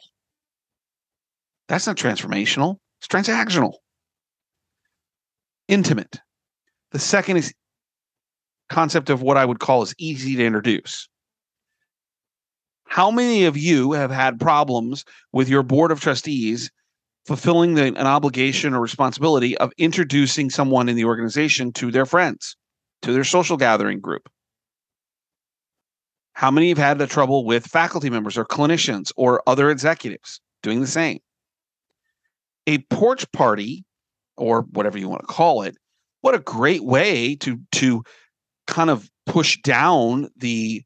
That's 1.68 1.88
not 1.88 1.96
transformational. 1.96 2.78
It's 3.00 3.08
transactional. 3.08 3.74
Intimate. 5.68 6.20
The 6.92 7.00
second 7.00 7.38
is 7.38 7.54
concept 8.70 9.10
of 9.10 9.22
what 9.22 9.38
I 9.38 9.46
would 9.46 9.60
call 9.60 9.84
is 9.84 9.96
easy 9.98 10.36
to 10.36 10.46
introduce. 10.46 11.08
How 12.86 13.12
many 13.12 13.46
of 13.46 13.58
you 13.58 13.92
have 13.94 14.12
had 14.12 14.40
problems 14.40 15.04
with 15.34 15.50
your 15.50 15.64
board 15.64 15.92
of 15.92 16.00
trustees 16.00 16.72
fulfilling 17.26 17.74
the, 17.74 17.86
an 17.88 17.98
obligation 17.98 18.74
or 18.74 18.80
responsibility 18.80 19.58
of 19.58 19.72
introducing 19.78 20.50
someone 20.50 20.88
in 20.88 20.96
the 20.96 21.06
organization 21.06 21.74
to 21.74 21.92
their 21.92 22.06
friends, 22.06 22.56
to 23.02 23.12
their 23.12 23.24
social 23.24 23.58
gathering 23.58 24.00
group. 24.00 24.30
How 26.34 26.52
many 26.52 26.70
have 26.70 26.78
had 26.78 27.00
the 27.00 27.08
trouble 27.08 27.46
with 27.46 27.66
faculty 27.66 28.10
members 28.10 28.38
or 28.38 28.46
clinicians 28.46 29.12
or 29.16 29.42
other 29.48 29.70
executives 29.70 30.40
doing 30.62 30.82
the 30.82 30.88
same? 30.88 31.20
A 32.68 32.80
porch 32.90 33.30
party, 33.32 33.86
or 34.38 34.64
whatever 34.72 34.98
you 34.98 35.08
want 35.08 35.22
to 35.22 35.28
call 35.28 35.62
it, 35.62 35.78
what 36.22 36.36
a 36.36 36.40
great 36.40 36.84
way 36.84 37.36
to 37.38 37.60
to 37.74 38.04
kind 38.68 38.90
of 38.90 39.10
push 39.26 39.62
down 39.62 40.30
the 40.36 40.84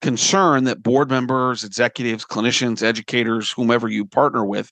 concern 0.00 0.64
that 0.64 0.82
board 0.82 1.10
members, 1.10 1.64
executives, 1.64 2.24
clinicians, 2.24 2.82
educators, 2.82 3.50
whomever 3.50 3.88
you 3.88 4.04
partner 4.04 4.44
with 4.44 4.70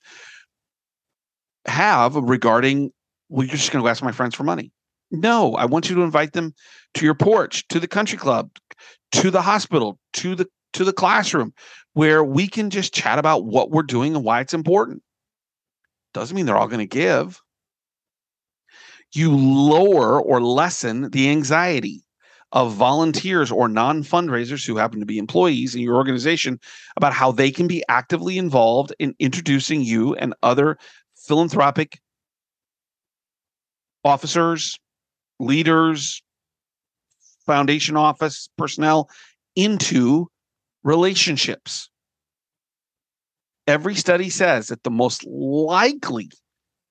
have 1.65 2.15
regarding, 2.15 2.91
well, 3.29 3.45
you're 3.45 3.55
just 3.55 3.71
going 3.71 3.83
to 3.83 3.89
ask 3.89 4.03
my 4.03 4.11
friends 4.11 4.35
for 4.35 4.43
money. 4.43 4.71
No, 5.11 5.55
I 5.55 5.65
want 5.65 5.89
you 5.89 5.95
to 5.95 6.01
invite 6.01 6.33
them 6.33 6.53
to 6.95 7.05
your 7.05 7.15
porch, 7.15 7.67
to 7.69 7.79
the 7.79 7.87
country 7.87 8.17
club, 8.17 8.49
to 9.13 9.31
the 9.31 9.41
hospital, 9.41 9.97
to 10.13 10.35
the 10.35 10.47
to 10.73 10.83
the 10.83 10.93
classroom, 10.93 11.51
where 11.93 12.23
we 12.23 12.47
can 12.47 12.69
just 12.69 12.93
chat 12.93 13.17
about 13.17 13.43
what 13.43 13.71
we're 13.71 13.81
doing 13.81 14.15
and 14.15 14.23
why 14.23 14.39
it's 14.39 14.53
important. 14.53 15.01
Doesn't 16.13 16.35
mean 16.35 16.45
they're 16.45 16.57
all 16.57 16.67
going 16.67 16.79
to 16.79 16.85
give. 16.85 17.41
You 19.13 19.35
lower 19.35 20.21
or 20.21 20.41
lessen 20.41 21.09
the 21.09 21.31
anxiety 21.31 22.03
of 22.51 22.73
volunteers 22.73 23.51
or 23.51 23.67
non 23.67 24.03
fundraisers 24.03 24.65
who 24.65 24.77
happen 24.77 24.99
to 24.99 25.05
be 25.05 25.17
employees 25.17 25.75
in 25.75 25.81
your 25.81 25.95
organization 25.95 26.59
about 26.97 27.13
how 27.13 27.31
they 27.31 27.51
can 27.51 27.67
be 27.67 27.83
actively 27.89 28.37
involved 28.37 28.93
in 28.99 29.15
introducing 29.19 29.81
you 29.81 30.15
and 30.15 30.33
other 30.41 30.77
philanthropic 31.15 31.99
officers, 34.03 34.79
leaders, 35.39 36.21
foundation 37.45 37.97
office 37.97 38.49
personnel 38.57 39.09
into 39.55 40.27
relationships. 40.83 41.89
Every 43.67 43.95
study 43.95 44.29
says 44.29 44.67
that 44.67 44.83
the 44.83 44.89
most 44.91 45.25
likely 45.25 46.29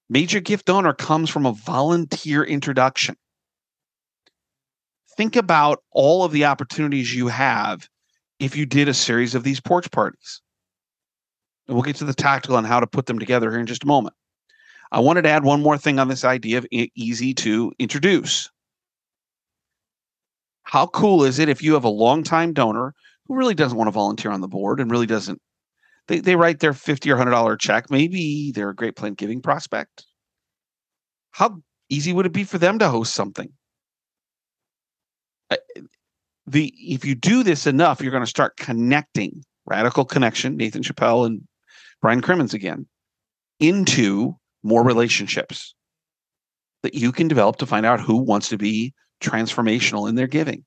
major 0.08 0.40
gift 0.40 0.66
donor 0.66 0.94
comes 0.94 1.30
from 1.30 1.46
a 1.46 1.52
volunteer 1.52 2.44
introduction. 2.44 3.16
Think 5.18 5.34
about 5.34 5.82
all 5.90 6.22
of 6.22 6.30
the 6.30 6.44
opportunities 6.44 7.12
you 7.12 7.26
have 7.26 7.88
if 8.38 8.54
you 8.54 8.64
did 8.64 8.86
a 8.88 8.94
series 8.94 9.34
of 9.34 9.42
these 9.42 9.58
porch 9.58 9.90
parties. 9.90 10.40
And 11.66 11.74
we'll 11.74 11.82
get 11.82 11.96
to 11.96 12.04
the 12.04 12.14
tactical 12.14 12.56
on 12.56 12.64
how 12.64 12.78
to 12.78 12.86
put 12.86 13.06
them 13.06 13.18
together 13.18 13.50
here 13.50 13.58
in 13.58 13.66
just 13.66 13.82
a 13.82 13.88
moment. 13.88 14.14
I 14.92 15.00
wanted 15.00 15.22
to 15.22 15.30
add 15.30 15.42
one 15.42 15.60
more 15.60 15.76
thing 15.76 15.98
on 15.98 16.06
this 16.06 16.24
idea 16.24 16.58
of 16.58 16.68
easy 16.70 17.34
to 17.34 17.72
introduce. 17.80 18.48
How 20.62 20.86
cool 20.86 21.24
is 21.24 21.40
it 21.40 21.48
if 21.48 21.64
you 21.64 21.74
have 21.74 21.82
a 21.82 21.88
longtime 21.88 22.52
donor 22.52 22.94
who 23.26 23.34
really 23.34 23.56
doesn't 23.56 23.76
want 23.76 23.88
to 23.88 23.92
volunteer 23.92 24.30
on 24.30 24.40
the 24.40 24.46
board 24.46 24.78
and 24.78 24.88
really 24.88 25.06
doesn't? 25.06 25.42
They, 26.06 26.20
they 26.20 26.36
write 26.36 26.60
their 26.60 26.72
50 26.72 27.10
or 27.10 27.16
$100 27.16 27.58
check. 27.58 27.90
Maybe 27.90 28.52
they're 28.52 28.70
a 28.70 28.74
great 28.74 28.94
planned 28.94 29.16
giving 29.16 29.42
prospect. 29.42 30.06
How 31.32 31.60
easy 31.88 32.12
would 32.12 32.26
it 32.26 32.32
be 32.32 32.44
for 32.44 32.58
them 32.58 32.78
to 32.78 32.88
host 32.88 33.12
something? 33.12 33.52
Uh, 35.50 35.56
the 36.46 36.72
if 36.76 37.04
you 37.04 37.14
do 37.14 37.42
this 37.42 37.66
enough, 37.66 38.00
you're 38.00 38.12
going 38.12 38.22
to 38.22 38.26
start 38.26 38.56
connecting 38.56 39.44
radical 39.66 40.04
connection. 40.04 40.56
Nathan 40.56 40.82
Chappell 40.82 41.24
and 41.24 41.46
Brian 42.00 42.20
Crimmins 42.20 42.54
again 42.54 42.86
into 43.60 44.36
more 44.62 44.84
relationships 44.84 45.74
that 46.82 46.94
you 46.94 47.12
can 47.12 47.28
develop 47.28 47.56
to 47.56 47.66
find 47.66 47.84
out 47.84 48.00
who 48.00 48.16
wants 48.16 48.48
to 48.48 48.56
be 48.56 48.94
transformational 49.20 50.08
in 50.08 50.14
their 50.14 50.26
giving. 50.26 50.64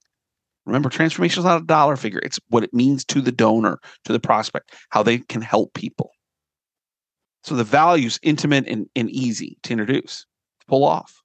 Remember, 0.66 0.90
transformation 0.90 1.40
is 1.40 1.46
not 1.46 1.62
a 1.62 1.66
dollar 1.66 1.96
figure. 1.96 2.20
It's 2.22 2.40
what 2.50 2.64
it 2.64 2.74
means 2.74 3.04
to 3.06 3.22
the 3.22 3.32
donor, 3.32 3.80
to 4.06 4.14
the 4.14 4.20
prospect, 4.20 4.76
how 4.90 5.02
they 5.02 5.20
can 5.20 5.42
help 5.42 5.74
people. 5.74 6.12
So 7.44 7.56
the 7.56 7.64
value 7.64 8.08
is 8.08 8.20
intimate 8.22 8.68
and, 8.68 8.88
and 8.96 9.10
easy 9.10 9.58
to 9.64 9.72
introduce, 9.72 10.26
to 10.60 10.66
pull 10.68 10.84
off. 10.84 11.24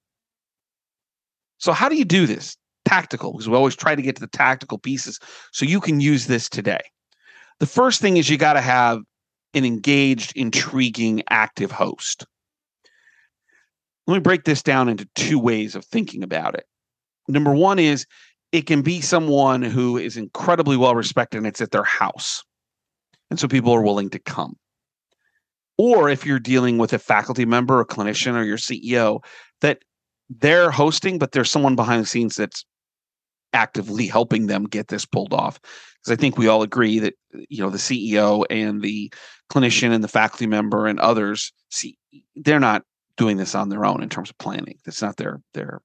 So 1.59 1.71
how 1.71 1.89
do 1.89 1.95
you 1.95 2.05
do 2.05 2.25
this? 2.25 2.57
Tactical, 2.87 3.33
because 3.33 3.49
we 3.49 3.55
always 3.55 3.75
try 3.75 3.95
to 3.95 4.01
get 4.01 4.15
to 4.15 4.21
the 4.21 4.27
tactical 4.27 4.77
pieces 4.77 5.19
so 5.51 5.65
you 5.65 5.81
can 5.81 5.99
use 5.99 6.27
this 6.27 6.47
today. 6.47 6.81
The 7.59 7.65
first 7.65 8.01
thing 8.01 8.17
is 8.17 8.29
you 8.29 8.37
got 8.37 8.53
to 8.53 8.61
have 8.61 9.01
an 9.53 9.65
engaged, 9.65 10.33
intriguing, 10.35 11.23
active 11.29 11.71
host. 11.71 12.25
Let 14.05 14.13
me 14.15 14.19
break 14.21 14.45
this 14.45 14.63
down 14.63 14.87
into 14.87 15.07
two 15.15 15.39
ways 15.39 15.75
of 15.75 15.83
thinking 15.83 16.23
about 16.23 16.55
it. 16.55 16.65
Number 17.27 17.53
one 17.53 17.79
is 17.79 18.05
it 18.51 18.67
can 18.67 18.81
be 18.81 19.01
someone 19.01 19.61
who 19.61 19.97
is 19.97 20.15
incredibly 20.15 20.77
well 20.77 20.95
respected 20.95 21.39
and 21.39 21.47
it's 21.47 21.61
at 21.61 21.71
their 21.71 21.83
house. 21.83 22.43
And 23.29 23.39
so 23.39 23.47
people 23.47 23.73
are 23.73 23.83
willing 23.83 24.09
to 24.11 24.19
come. 24.19 24.55
Or 25.77 26.09
if 26.09 26.25
you're 26.25 26.39
dealing 26.39 26.77
with 26.77 26.93
a 26.93 26.99
faculty 26.99 27.45
member, 27.45 27.79
a 27.81 27.85
clinician, 27.85 28.35
or 28.35 28.43
your 28.43 28.57
CEO, 28.57 29.23
that 29.61 29.79
they're 30.29 30.71
hosting, 30.71 31.19
but 31.19 31.33
there's 31.33 31.51
someone 31.51 31.75
behind 31.75 32.03
the 32.03 32.07
scenes 32.07 32.35
that's 32.35 32.65
actively 33.53 34.07
helping 34.07 34.47
them 34.47 34.65
get 34.65 34.87
this 34.87 35.05
pulled 35.05 35.33
off. 35.33 35.59
Because 35.61 36.11
I 36.11 36.15
think 36.15 36.37
we 36.37 36.47
all 36.47 36.61
agree 36.61 36.99
that 36.99 37.15
you 37.49 37.61
know 37.61 37.69
the 37.69 37.77
CEO 37.77 38.45
and 38.49 38.81
the 38.81 39.11
clinician 39.51 39.91
and 39.91 40.03
the 40.03 40.09
faculty 40.09 40.47
member 40.47 40.87
and 40.87 40.99
others 40.99 41.51
see 41.69 41.97
they're 42.35 42.59
not 42.59 42.83
doing 43.17 43.37
this 43.37 43.55
on 43.55 43.69
their 43.69 43.85
own 43.85 44.01
in 44.01 44.09
terms 44.09 44.29
of 44.29 44.37
planning. 44.37 44.77
That's 44.85 45.01
not 45.01 45.17
their 45.17 45.41
their 45.53 45.81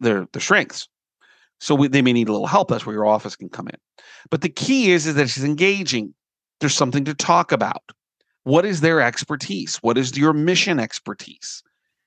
their 0.00 0.26
their 0.32 0.40
strengths. 0.40 0.88
So 1.60 1.74
we, 1.74 1.88
they 1.88 2.02
may 2.02 2.14
need 2.14 2.28
a 2.28 2.32
little 2.32 2.46
help. 2.46 2.68
That's 2.68 2.86
where 2.86 2.94
your 2.94 3.06
office 3.06 3.36
can 3.36 3.50
come 3.50 3.68
in. 3.68 3.76
But 4.30 4.40
the 4.40 4.48
key 4.48 4.92
is, 4.92 5.06
is 5.06 5.14
that 5.16 5.22
it's 5.22 5.42
engaging. 5.42 6.14
There's 6.60 6.74
something 6.74 7.04
to 7.04 7.14
talk 7.14 7.52
about. 7.52 7.82
What 8.44 8.64
is 8.64 8.80
their 8.80 9.02
expertise? 9.02 9.76
What 9.76 9.98
is 9.98 10.16
your 10.16 10.32
mission 10.32 10.80
expertise? 10.80 11.62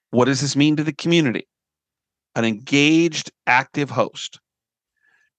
What 0.10 0.26
does 0.26 0.42
this 0.42 0.56
mean 0.56 0.76
to 0.78 0.84
the 0.84 0.94
community? 0.94 1.48
An 2.36 2.46
engaged, 2.46 3.32
active 3.46 3.92
host. 3.92 4.40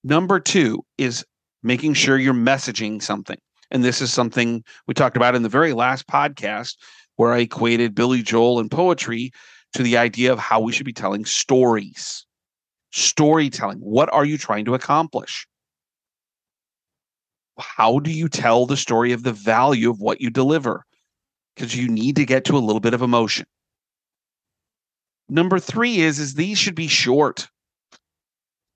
Number 0.05 0.39
two 0.39 0.85
is 0.99 1.25
making 1.63 1.95
sure 1.95 2.19
you're 2.19 2.35
messaging 2.35 3.03
something. 3.03 3.39
And 3.71 3.83
this 3.83 4.03
is 4.03 4.13
something 4.13 4.63
we 4.87 4.93
talked 4.93 5.17
about 5.17 5.35
in 5.35 5.43
the 5.43 5.49
very 5.49 5.73
last 5.73 6.07
podcast 6.07 6.77
where 7.17 7.33
I 7.33 7.41
equated 7.41 7.95
Billy 7.95 8.23
Joel 8.23 8.61
and 8.61 8.71
poetry 8.71 9.33
to 9.73 9.83
the 9.83 9.97
idea 9.97 10.31
of 10.31 10.39
how 10.39 10.61
we 10.61 10.73
should 10.73 10.87
be 10.87 10.93
telling 10.93 11.25
stories. 11.25 12.27
Storytelling. 12.93 13.79
What 13.79 14.13
are 14.13 14.27
you 14.27 14.37
trying 14.37 14.67
to 14.67 14.75
accomplish? 14.75 15.47
How 17.59 17.99
do 17.99 18.11
you 18.11 18.29
tell 18.29 18.67
the 18.67 18.77
story 18.77 19.13
of 19.13 19.23
the 19.23 19.33
value 19.33 19.89
of 19.89 20.01
what 20.01 20.21
you 20.21 20.29
deliver? 20.29 20.85
Because 21.55 21.75
you 21.75 21.89
need 21.89 22.17
to 22.17 22.27
get 22.27 22.45
to 22.45 22.57
a 22.57 22.59
little 22.59 22.81
bit 22.81 22.95
of 22.95 23.03
emotion. 23.03 23.47
Number 25.29 25.59
three 25.59 26.01
is, 26.01 26.19
is 26.19 26.35
these 26.35 26.59
should 26.59 26.75
be 26.75 26.89
short, 26.89 27.49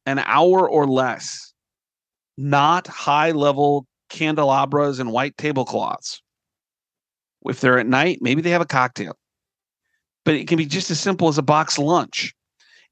an 0.08 0.20
hour 0.20 0.68
or 0.68 0.86
less, 0.86 1.52
not 2.38 2.86
high 2.86 3.30
level 3.32 3.86
candelabras 4.08 4.98
and 4.98 5.12
white 5.12 5.36
tablecloths. 5.36 6.22
If 7.44 7.60
they're 7.60 7.78
at 7.78 7.86
night, 7.86 8.18
maybe 8.22 8.40
they 8.40 8.50
have 8.50 8.62
a 8.62 8.66
cocktail. 8.66 9.16
But 10.24 10.34
it 10.34 10.48
can 10.48 10.56
be 10.56 10.64
just 10.64 10.90
as 10.90 10.98
simple 10.98 11.28
as 11.28 11.36
a 11.36 11.42
box 11.42 11.78
lunch. 11.78 12.34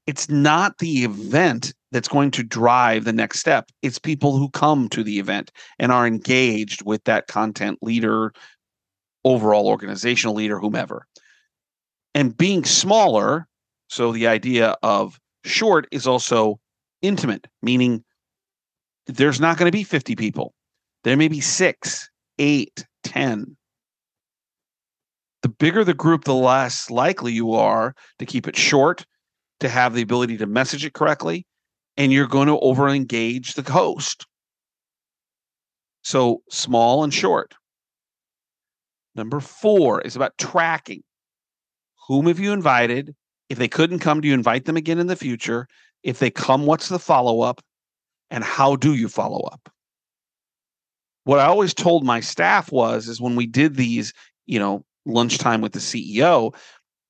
It's 0.05 0.29
not 0.29 0.77
the 0.77 1.03
event 1.03 1.73
that's 1.91 2.07
going 2.07 2.31
to 2.31 2.43
drive 2.43 3.03
the 3.03 3.13
next 3.13 3.39
step. 3.39 3.71
It's 3.81 3.97
people 3.97 4.37
who 4.37 4.49
come 4.51 4.87
to 4.89 5.03
the 5.03 5.17
event 5.17 5.51
and 5.79 5.91
are 5.91 6.05
engaged 6.05 6.85
with 6.85 7.03
that 7.05 7.27
content 7.27 7.79
leader, 7.81 8.33
overall 9.25 9.67
organizational 9.67 10.35
leader, 10.35 10.59
whomever. 10.59 11.07
And 12.13 12.37
being 12.37 12.63
smaller, 12.63 13.47
so 13.89 14.11
the 14.11 14.27
idea 14.27 14.75
of 14.83 15.19
short 15.43 15.87
is 15.91 16.05
also 16.05 16.59
intimate, 17.01 17.47
meaning 17.61 18.03
there's 19.07 19.39
not 19.39 19.57
going 19.57 19.69
to 19.69 19.77
be 19.77 19.83
50 19.83 20.15
people. 20.15 20.53
There 21.03 21.17
may 21.17 21.27
be 21.27 21.41
six, 21.41 22.09
eight, 22.39 22.85
ten. 23.03 23.55
The 25.43 25.49
bigger 25.49 25.83
the 25.83 25.93
group, 25.93 26.25
the 26.25 26.33
less 26.33 26.89
likely 26.89 27.31
you 27.31 27.53
are 27.53 27.93
to 28.19 28.25
keep 28.25 28.47
it 28.47 28.55
short, 28.55 29.05
to 29.59 29.69
have 29.69 29.93
the 29.93 30.01
ability 30.01 30.37
to 30.37 30.45
message 30.45 30.83
it 30.83 30.93
correctly, 30.93 31.45
and 31.95 32.11
you're 32.11 32.27
going 32.27 32.47
to 32.47 32.59
over 32.59 32.89
engage 32.89 33.53
the 33.53 33.71
host. 33.71 34.25
So 36.03 36.41
small 36.49 37.03
and 37.03 37.13
short. 37.13 37.53
Number 39.15 39.39
four 39.39 40.01
is 40.01 40.15
about 40.15 40.37
tracking. 40.37 41.03
Whom 42.07 42.27
have 42.27 42.39
you 42.39 42.53
invited? 42.53 43.15
If 43.49 43.57
they 43.57 43.67
couldn't 43.67 43.99
come, 43.99 44.21
do 44.21 44.27
you 44.27 44.33
invite 44.33 44.65
them 44.65 44.77
again 44.77 44.99
in 44.99 45.07
the 45.07 45.15
future? 45.15 45.67
If 46.03 46.19
they 46.19 46.29
come, 46.29 46.65
what's 46.65 46.89
the 46.89 46.99
follow 46.99 47.41
up? 47.41 47.61
And 48.29 48.43
how 48.43 48.75
do 48.75 48.93
you 48.93 49.07
follow 49.07 49.41
up? 49.41 49.69
What 51.23 51.39
I 51.39 51.45
always 51.45 51.73
told 51.73 52.05
my 52.05 52.19
staff 52.19 52.71
was 52.71 53.07
is 53.07 53.21
when 53.21 53.35
we 53.35 53.47
did 53.47 53.75
these, 53.75 54.13
you 54.45 54.59
know, 54.59 54.85
lunchtime 55.05 55.61
with 55.61 55.73
the 55.73 55.79
CEO, 55.79 56.53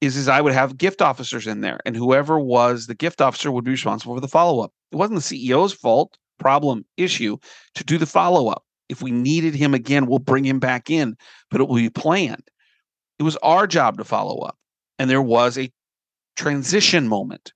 is 0.02 0.16
is 0.16 0.28
I 0.28 0.42
would 0.42 0.54
have 0.54 0.78
gift 0.78 1.02
officers 1.02 1.48
in 1.48 1.62
there, 1.62 1.80
and 1.86 1.96
whoever 1.96 2.40
was 2.40 2.88
the 2.88 2.96
gift 2.96 3.22
officer 3.22 3.52
would 3.52 3.66
be 3.66 3.72
responsible 3.72 4.16
for 4.16 4.22
the 4.22 4.28
follow 4.28 4.64
up. 4.64 4.72
It 4.92 4.96
wasn't 4.96 5.22
the 5.22 5.50
CEO's 5.50 5.74
fault, 5.74 6.18
problem, 6.40 6.86
issue 6.98 7.38
to 7.76 7.84
do 7.84 7.98
the 7.98 8.06
follow 8.06 8.50
up. 8.50 8.64
If 8.90 9.02
we 9.02 9.12
needed 9.12 9.54
him 9.56 9.74
again, 9.74 10.06
we'll 10.06 10.20
bring 10.20 10.46
him 10.46 10.60
back 10.60 10.90
in, 10.90 11.18
but 11.50 11.62
it 11.62 11.68
will 11.68 11.76
be 11.76 11.90
planned. 11.90 12.48
It 13.20 13.24
was 13.24 13.38
our 13.38 13.68
job 13.68 13.98
to 13.98 14.04
follow 14.04 14.40
up, 14.42 14.56
and 15.00 15.10
there 15.10 15.22
was 15.22 15.58
a 15.58 15.72
transition 16.38 17.08
moment 17.08 17.52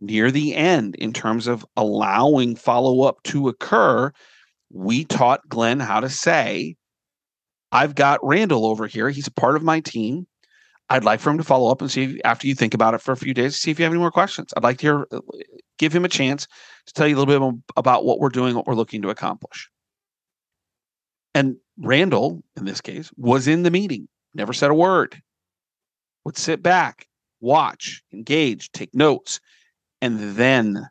near 0.00 0.30
the 0.30 0.54
end 0.54 0.94
in 0.94 1.12
terms 1.12 1.46
of 1.46 1.66
allowing 1.76 2.56
follow 2.56 3.02
up 3.02 3.22
to 3.24 3.48
occur. 3.48 4.10
We 4.72 5.04
taught 5.04 5.48
Glenn 5.48 5.80
how 5.80 6.00
to 6.00 6.08
say, 6.08 6.76
I've 7.72 7.94
got 7.94 8.24
Randall 8.24 8.66
over 8.66 8.86
here. 8.86 9.10
He's 9.10 9.26
a 9.26 9.32
part 9.32 9.56
of 9.56 9.62
my 9.62 9.80
team. 9.80 10.26
I'd 10.88 11.04
like 11.04 11.20
for 11.20 11.30
him 11.30 11.38
to 11.38 11.44
follow 11.44 11.70
up 11.70 11.80
and 11.80 11.90
see 11.90 12.04
if, 12.04 12.20
after 12.24 12.48
you 12.48 12.54
think 12.54 12.74
about 12.74 12.94
it 12.94 13.00
for 13.00 13.12
a 13.12 13.16
few 13.16 13.32
days, 13.32 13.56
see 13.56 13.70
if 13.70 13.78
you 13.78 13.84
have 13.84 13.92
any 13.92 14.00
more 14.00 14.10
questions. 14.10 14.52
I'd 14.56 14.64
like 14.64 14.78
to 14.78 14.82
hear, 14.82 15.06
uh, 15.12 15.20
give 15.78 15.92
him 15.92 16.04
a 16.04 16.08
chance 16.08 16.48
to 16.86 16.92
tell 16.94 17.06
you 17.06 17.16
a 17.16 17.18
little 17.18 17.52
bit 17.52 17.62
about 17.76 18.04
what 18.04 18.18
we're 18.18 18.28
doing, 18.28 18.56
what 18.56 18.66
we're 18.66 18.74
looking 18.74 19.02
to 19.02 19.10
accomplish. 19.10 19.70
And 21.32 21.56
Randall, 21.78 22.42
in 22.56 22.64
this 22.64 22.80
case, 22.80 23.10
was 23.16 23.46
in 23.46 23.62
the 23.62 23.70
meeting, 23.70 24.08
never 24.34 24.52
said 24.52 24.70
a 24.70 24.74
word, 24.74 25.20
would 26.24 26.36
sit 26.36 26.60
back, 26.60 27.06
watch, 27.40 28.02
engage, 28.12 28.70
take 28.72 28.94
notes, 28.94 29.40
and 30.00 30.36
then 30.36 30.86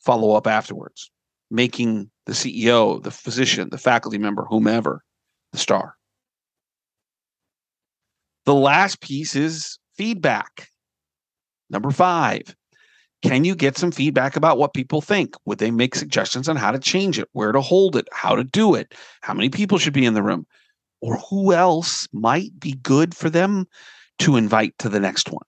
follow 0.00 0.34
up 0.34 0.46
afterwards, 0.46 1.10
making 1.50 2.10
the 2.26 2.32
CEO, 2.32 3.02
the 3.02 3.10
physician, 3.10 3.70
the 3.70 3.78
faculty 3.78 4.18
member, 4.18 4.44
whomever, 4.44 5.02
the 5.52 5.58
star. 5.58 5.94
The 8.44 8.54
last 8.54 9.00
piece 9.00 9.36
is 9.36 9.78
feedback. 9.96 10.68
Number 11.70 11.90
five, 11.90 12.54
can 13.22 13.44
you 13.44 13.54
get 13.54 13.76
some 13.76 13.90
feedback 13.90 14.36
about 14.36 14.58
what 14.58 14.74
people 14.74 15.00
think? 15.00 15.34
Would 15.44 15.58
they 15.58 15.70
make 15.70 15.94
suggestions 15.94 16.48
on 16.48 16.56
how 16.56 16.70
to 16.70 16.78
change 16.78 17.18
it, 17.18 17.28
where 17.32 17.52
to 17.52 17.60
hold 17.60 17.96
it, 17.96 18.08
how 18.12 18.36
to 18.36 18.44
do 18.44 18.74
it, 18.74 18.94
how 19.22 19.34
many 19.34 19.48
people 19.48 19.78
should 19.78 19.92
be 19.92 20.06
in 20.06 20.14
the 20.14 20.22
room, 20.22 20.46
or 21.00 21.16
who 21.16 21.52
else 21.52 22.08
might 22.12 22.58
be 22.58 22.72
good 22.82 23.14
for 23.14 23.28
them 23.28 23.66
to 24.20 24.36
invite 24.36 24.74
to 24.78 24.88
the 24.88 25.00
next 25.00 25.30
one? 25.30 25.44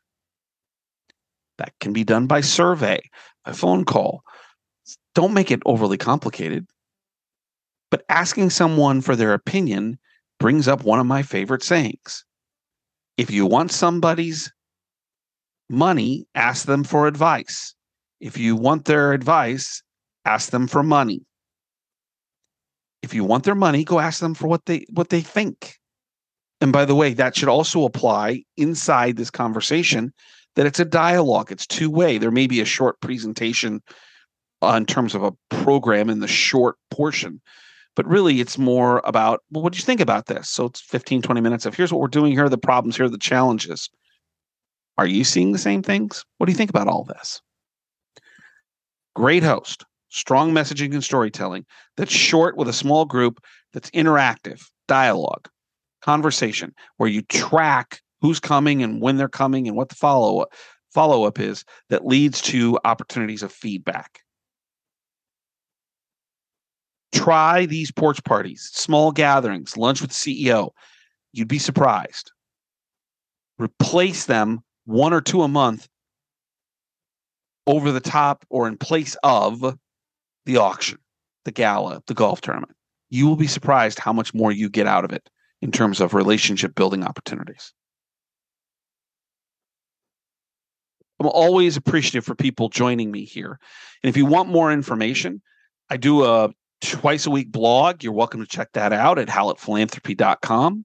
That 1.60 1.74
can 1.78 1.92
be 1.92 2.04
done 2.04 2.26
by 2.26 2.40
survey, 2.40 3.02
by 3.44 3.52
phone 3.52 3.84
call. 3.84 4.22
Don't 5.14 5.34
make 5.34 5.50
it 5.50 5.60
overly 5.66 5.98
complicated. 5.98 6.66
But 7.90 8.02
asking 8.08 8.48
someone 8.48 9.02
for 9.02 9.14
their 9.14 9.34
opinion 9.34 9.98
brings 10.38 10.66
up 10.66 10.84
one 10.84 11.00
of 11.00 11.06
my 11.06 11.22
favorite 11.22 11.62
sayings 11.62 12.24
if 13.18 13.30
you 13.30 13.44
want 13.44 13.72
somebody's 13.72 14.50
money, 15.68 16.26
ask 16.34 16.64
them 16.64 16.82
for 16.82 17.06
advice. 17.06 17.74
If 18.20 18.38
you 18.38 18.56
want 18.56 18.86
their 18.86 19.12
advice, 19.12 19.82
ask 20.24 20.52
them 20.52 20.66
for 20.66 20.82
money. 20.82 21.20
If 23.02 23.12
you 23.12 23.22
want 23.24 23.44
their 23.44 23.54
money, 23.54 23.84
go 23.84 24.00
ask 24.00 24.20
them 24.20 24.32
for 24.32 24.48
what 24.48 24.64
they 24.64 24.86
what 24.88 25.10
they 25.10 25.20
think. 25.20 25.74
And 26.62 26.72
by 26.72 26.86
the 26.86 26.94
way, 26.94 27.12
that 27.12 27.36
should 27.36 27.50
also 27.50 27.84
apply 27.84 28.44
inside 28.56 29.18
this 29.18 29.30
conversation 29.30 30.14
that 30.56 30.66
it's 30.66 30.80
a 30.80 30.84
dialogue, 30.84 31.52
it's 31.52 31.66
two 31.66 31.90
way. 31.90 32.18
There 32.18 32.30
may 32.30 32.46
be 32.46 32.60
a 32.60 32.66
short 32.66 33.00
presentation 33.00 33.82
uh, 34.62 34.74
in 34.76 34.86
terms 34.86 35.14
of 35.14 35.22
a 35.22 35.32
program 35.48 36.10
in 36.10 36.20
the 36.20 36.28
short 36.28 36.76
portion, 36.90 37.40
but 37.96 38.06
really 38.06 38.40
it's 38.40 38.58
more 38.58 39.00
about 39.04 39.42
well 39.50 39.62
what 39.62 39.72
do 39.72 39.78
you 39.78 39.84
think 39.84 40.00
about 40.00 40.26
this? 40.26 40.48
So 40.48 40.66
it's 40.66 40.80
15 40.80 41.22
20 41.22 41.40
minutes 41.40 41.66
of 41.66 41.74
here's 41.74 41.92
what 41.92 42.00
we're 42.00 42.08
doing. 42.08 42.32
Here 42.32 42.44
are 42.44 42.50
the 42.50 42.58
problems. 42.58 42.96
Here 42.96 43.06
are 43.06 43.10
the 43.10 43.18
challenges. 43.18 43.88
Are 44.98 45.06
you 45.06 45.24
seeing 45.24 45.52
the 45.52 45.58
same 45.58 45.82
things? 45.82 46.24
What 46.38 46.46
do 46.46 46.52
you 46.52 46.58
think 46.58 46.70
about 46.70 46.88
all 46.88 47.04
this? 47.04 47.40
Great 49.14 49.42
host. 49.42 49.84
Strong 50.10 50.52
messaging 50.52 50.92
and 50.92 51.04
storytelling 51.04 51.64
that's 51.96 52.12
short 52.12 52.56
with 52.56 52.68
a 52.68 52.72
small 52.72 53.04
group 53.04 53.40
that's 53.72 53.90
interactive. 53.90 54.60
Dialogue. 54.88 55.48
Conversation 56.02 56.74
where 56.96 57.08
you 57.08 57.22
track 57.22 58.00
who's 58.20 58.40
coming 58.40 58.82
and 58.82 59.00
when 59.00 59.16
they're 59.16 59.28
coming 59.28 59.68
and 59.68 59.76
what 59.76 59.88
the 59.88 59.94
follow 59.94 60.40
up 60.40 60.52
follow 60.92 61.24
up 61.24 61.38
is 61.38 61.64
that 61.88 62.06
leads 62.06 62.40
to 62.40 62.78
opportunities 62.84 63.42
of 63.42 63.52
feedback 63.52 64.20
Try 67.12 67.66
these 67.66 67.90
porch 67.90 68.22
parties, 68.24 68.70
small 68.72 69.10
gatherings, 69.10 69.76
lunch 69.76 70.00
with 70.00 70.10
the 70.10 70.16
CEO. 70.16 70.70
You'd 71.32 71.48
be 71.48 71.58
surprised. 71.58 72.30
Replace 73.58 74.26
them 74.26 74.60
one 74.84 75.12
or 75.12 75.20
two 75.20 75.42
a 75.42 75.48
month 75.48 75.88
over 77.66 77.92
the 77.92 78.00
top 78.00 78.44
or 78.48 78.68
in 78.68 78.76
place 78.76 79.16
of 79.22 79.76
the 80.46 80.56
auction, 80.56 80.98
the 81.44 81.52
gala, 81.52 82.02
the 82.06 82.14
golf 82.14 82.40
tournament. 82.40 82.76
You 83.10 83.26
will 83.26 83.36
be 83.36 83.48
surprised 83.48 83.98
how 83.98 84.12
much 84.12 84.32
more 84.32 84.52
you 84.52 84.68
get 84.68 84.86
out 84.86 85.04
of 85.04 85.12
it 85.12 85.28
in 85.60 85.72
terms 85.72 86.00
of 86.00 86.14
relationship 86.14 86.74
building 86.74 87.04
opportunities. 87.04 87.72
I'm 91.20 91.26
always 91.26 91.76
appreciative 91.76 92.24
for 92.24 92.34
people 92.34 92.70
joining 92.70 93.10
me 93.10 93.24
here. 93.24 93.58
And 94.02 94.08
if 94.08 94.16
you 94.16 94.24
want 94.24 94.48
more 94.48 94.72
information, 94.72 95.42
I 95.90 95.98
do 95.98 96.24
a 96.24 96.50
twice 96.80 97.26
a 97.26 97.30
week 97.30 97.52
blog. 97.52 98.02
You're 98.02 98.14
welcome 98.14 98.40
to 98.40 98.46
check 98.46 98.72
that 98.72 98.94
out 98.94 99.18
at 99.18 99.28
hallettphilanthropy.com. 99.28 100.84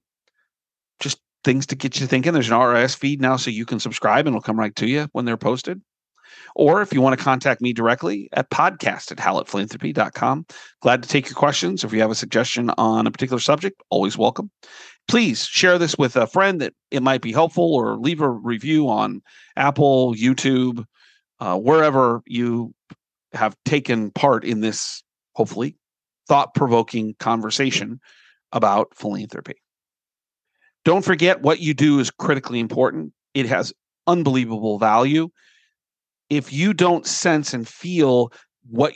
Just 1.00 1.20
things 1.46 1.66
to 1.68 1.76
get 1.76 2.02
you 2.02 2.08
thinking. 2.08 2.34
There's 2.34 2.50
an 2.50 2.58
RSS 2.58 2.98
feed 2.98 3.22
now, 3.22 3.38
so 3.38 3.50
you 3.50 3.66
can 3.66 3.80
subscribe 3.80 4.28
and 4.28 4.36
it'll 4.36 4.42
come 4.42 4.60
right 4.60 4.76
to 4.76 4.88
you 4.88 5.08
when 5.14 5.24
they're 5.24 5.38
posted. 5.38 5.82
Or 6.54 6.82
if 6.82 6.94
you 6.94 7.02
want 7.02 7.18
to 7.18 7.24
contact 7.24 7.62
me 7.62 7.72
directly 7.72 8.30
at 8.34 8.50
podcast 8.50 9.12
at 9.12 9.18
hallettphilanthropy.com. 9.18 10.46
Glad 10.82 11.04
to 11.04 11.10
take 11.10 11.28
your 11.28 11.36
questions. 11.36 11.84
If 11.84 11.94
you 11.94 12.02
have 12.02 12.12
a 12.12 12.16
suggestion 12.16 12.72
on 12.78 13.08
a 13.08 13.12
particular 13.12 13.40
subject, 13.40 13.82
always 13.90 14.18
welcome. 14.18 14.52
Please 15.08 15.46
share 15.46 15.78
this 15.78 15.98
with 15.98 16.16
a 16.16 16.28
friend 16.28 16.60
that 16.62 16.74
it 16.90 17.04
might 17.04 17.22
be 17.22 17.32
helpful 17.32 17.76
or 17.76 17.96
leave 17.98 18.22
a 18.22 18.30
review 18.30 18.90
on 18.90 19.22
Apple, 19.56 20.16
YouTube, 20.16 20.84
uh, 21.40 21.58
wherever 21.58 22.22
you 22.26 22.74
have 23.34 23.56
taken 23.66 24.12
part 24.12 24.44
in 24.44 24.62
this, 24.62 25.04
hopefully, 25.34 25.76
thought 26.28 26.56
provoking 26.56 27.16
conversation 27.20 28.00
about 28.52 28.96
philanthropy. 28.96 29.56
Don't 30.86 31.06
forget 31.06 31.42
what 31.42 31.60
you 31.60 31.74
do 31.74 32.00
is 32.00 32.10
critically 32.10 32.60
important. 32.60 33.12
It 33.34 33.46
has 33.48 33.74
unbelievable 34.08 34.80
value. 34.80 35.30
If 36.30 36.54
you 36.54 36.74
don't 36.74 37.06
sense 37.06 37.54
and 37.54 37.68
feel 37.68 38.32
what 38.70 38.94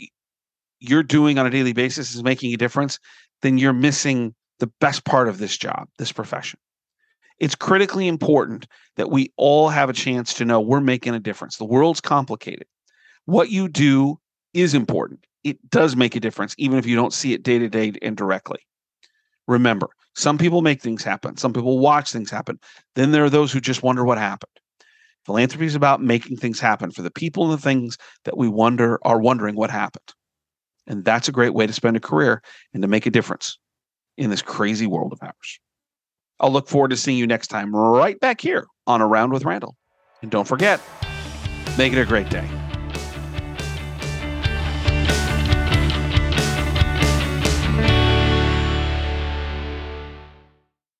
you're 0.80 1.04
doing 1.04 1.38
on 1.38 1.46
a 1.46 1.50
daily 1.50 1.74
basis 1.74 2.16
is 2.16 2.24
making 2.24 2.54
a 2.54 2.58
difference, 2.58 3.00
then 3.42 3.58
you're 3.58 3.74
missing 3.74 4.34
the 4.60 4.72
best 4.80 5.06
part 5.06 5.28
of 5.28 5.38
this 5.38 5.58
job, 5.58 5.88
this 5.98 6.12
profession. 6.12 6.60
It's 7.40 7.56
critically 7.56 8.08
important 8.08 8.68
that 8.98 9.10
we 9.10 9.32
all 9.38 9.70
have 9.70 9.90
a 9.90 9.94
chance 9.94 10.34
to 10.36 10.46
know 10.46 10.60
we're 10.60 10.82
making 10.82 11.16
a 11.16 11.20
difference. 11.20 11.58
The 11.58 11.66
world's 11.66 12.02
complicated. 12.02 12.68
What 13.26 13.50
you 13.50 13.70
do 13.70 14.20
is 14.54 14.74
important. 14.74 15.26
It 15.44 15.70
does 15.70 15.96
make 15.96 16.16
a 16.16 16.20
difference, 16.20 16.54
even 16.58 16.78
if 16.78 16.86
you 16.86 16.96
don't 16.96 17.14
see 17.14 17.34
it 17.34 17.44
day 17.44 17.58
to 17.60 17.70
day 17.70 17.94
and 18.02 18.18
directly. 18.18 18.60
Remember, 19.48 19.88
some 20.16 20.38
people 20.38 20.62
make 20.62 20.82
things 20.82 21.04
happen, 21.04 21.38
some 21.38 21.54
people 21.54 21.80
watch 21.80 22.12
things 22.12 22.30
happen. 22.30 22.60
Then 22.96 23.12
there 23.12 23.24
are 23.24 23.30
those 23.30 23.52
who 23.52 23.62
just 23.62 23.84
wonder 23.84 24.04
what 24.04 24.18
happened. 24.18 24.52
Philanthropy 25.26 25.66
is 25.66 25.76
about 25.76 26.02
making 26.02 26.38
things 26.38 26.60
happen 26.60 26.92
for 26.92 27.04
the 27.04 27.12
people 27.12 27.46
and 27.46 27.54
the 27.54 27.62
things 27.62 27.98
that 28.26 28.38
we 28.38 28.50
wonder 28.50 29.00
are 29.04 29.22
wondering 29.22 29.56
what 29.56 29.70
happened. 29.70 30.14
And 30.88 31.06
that's 31.06 31.28
a 31.28 31.32
great 31.32 31.54
way 31.54 31.68
to 31.68 31.74
spend 31.74 31.96
a 31.96 32.02
career 32.02 32.42
and 32.74 32.82
to 32.82 32.88
make 32.88 33.06
a 33.06 33.12
difference 33.12 33.60
in 34.20 34.30
this 34.30 34.42
crazy 34.42 34.86
world 34.86 35.14
of 35.14 35.20
ours. 35.24 35.60
I'll 36.40 36.52
look 36.52 36.68
forward 36.68 36.90
to 36.90 36.98
seeing 36.98 37.18
you 37.18 37.26
next 37.26 37.48
time 37.48 37.76
right 37.76 38.20
back 38.20 38.42
here 38.42 38.68
on 38.86 39.02
Around 39.02 39.32
with 39.32 39.46
Randall. 39.46 39.76
And 40.22 40.30
don't 40.30 40.48
forget, 40.48 40.82
make 41.78 41.94
it 41.94 42.00
a 42.00 42.06
great 42.06 42.30
day. 42.30 42.59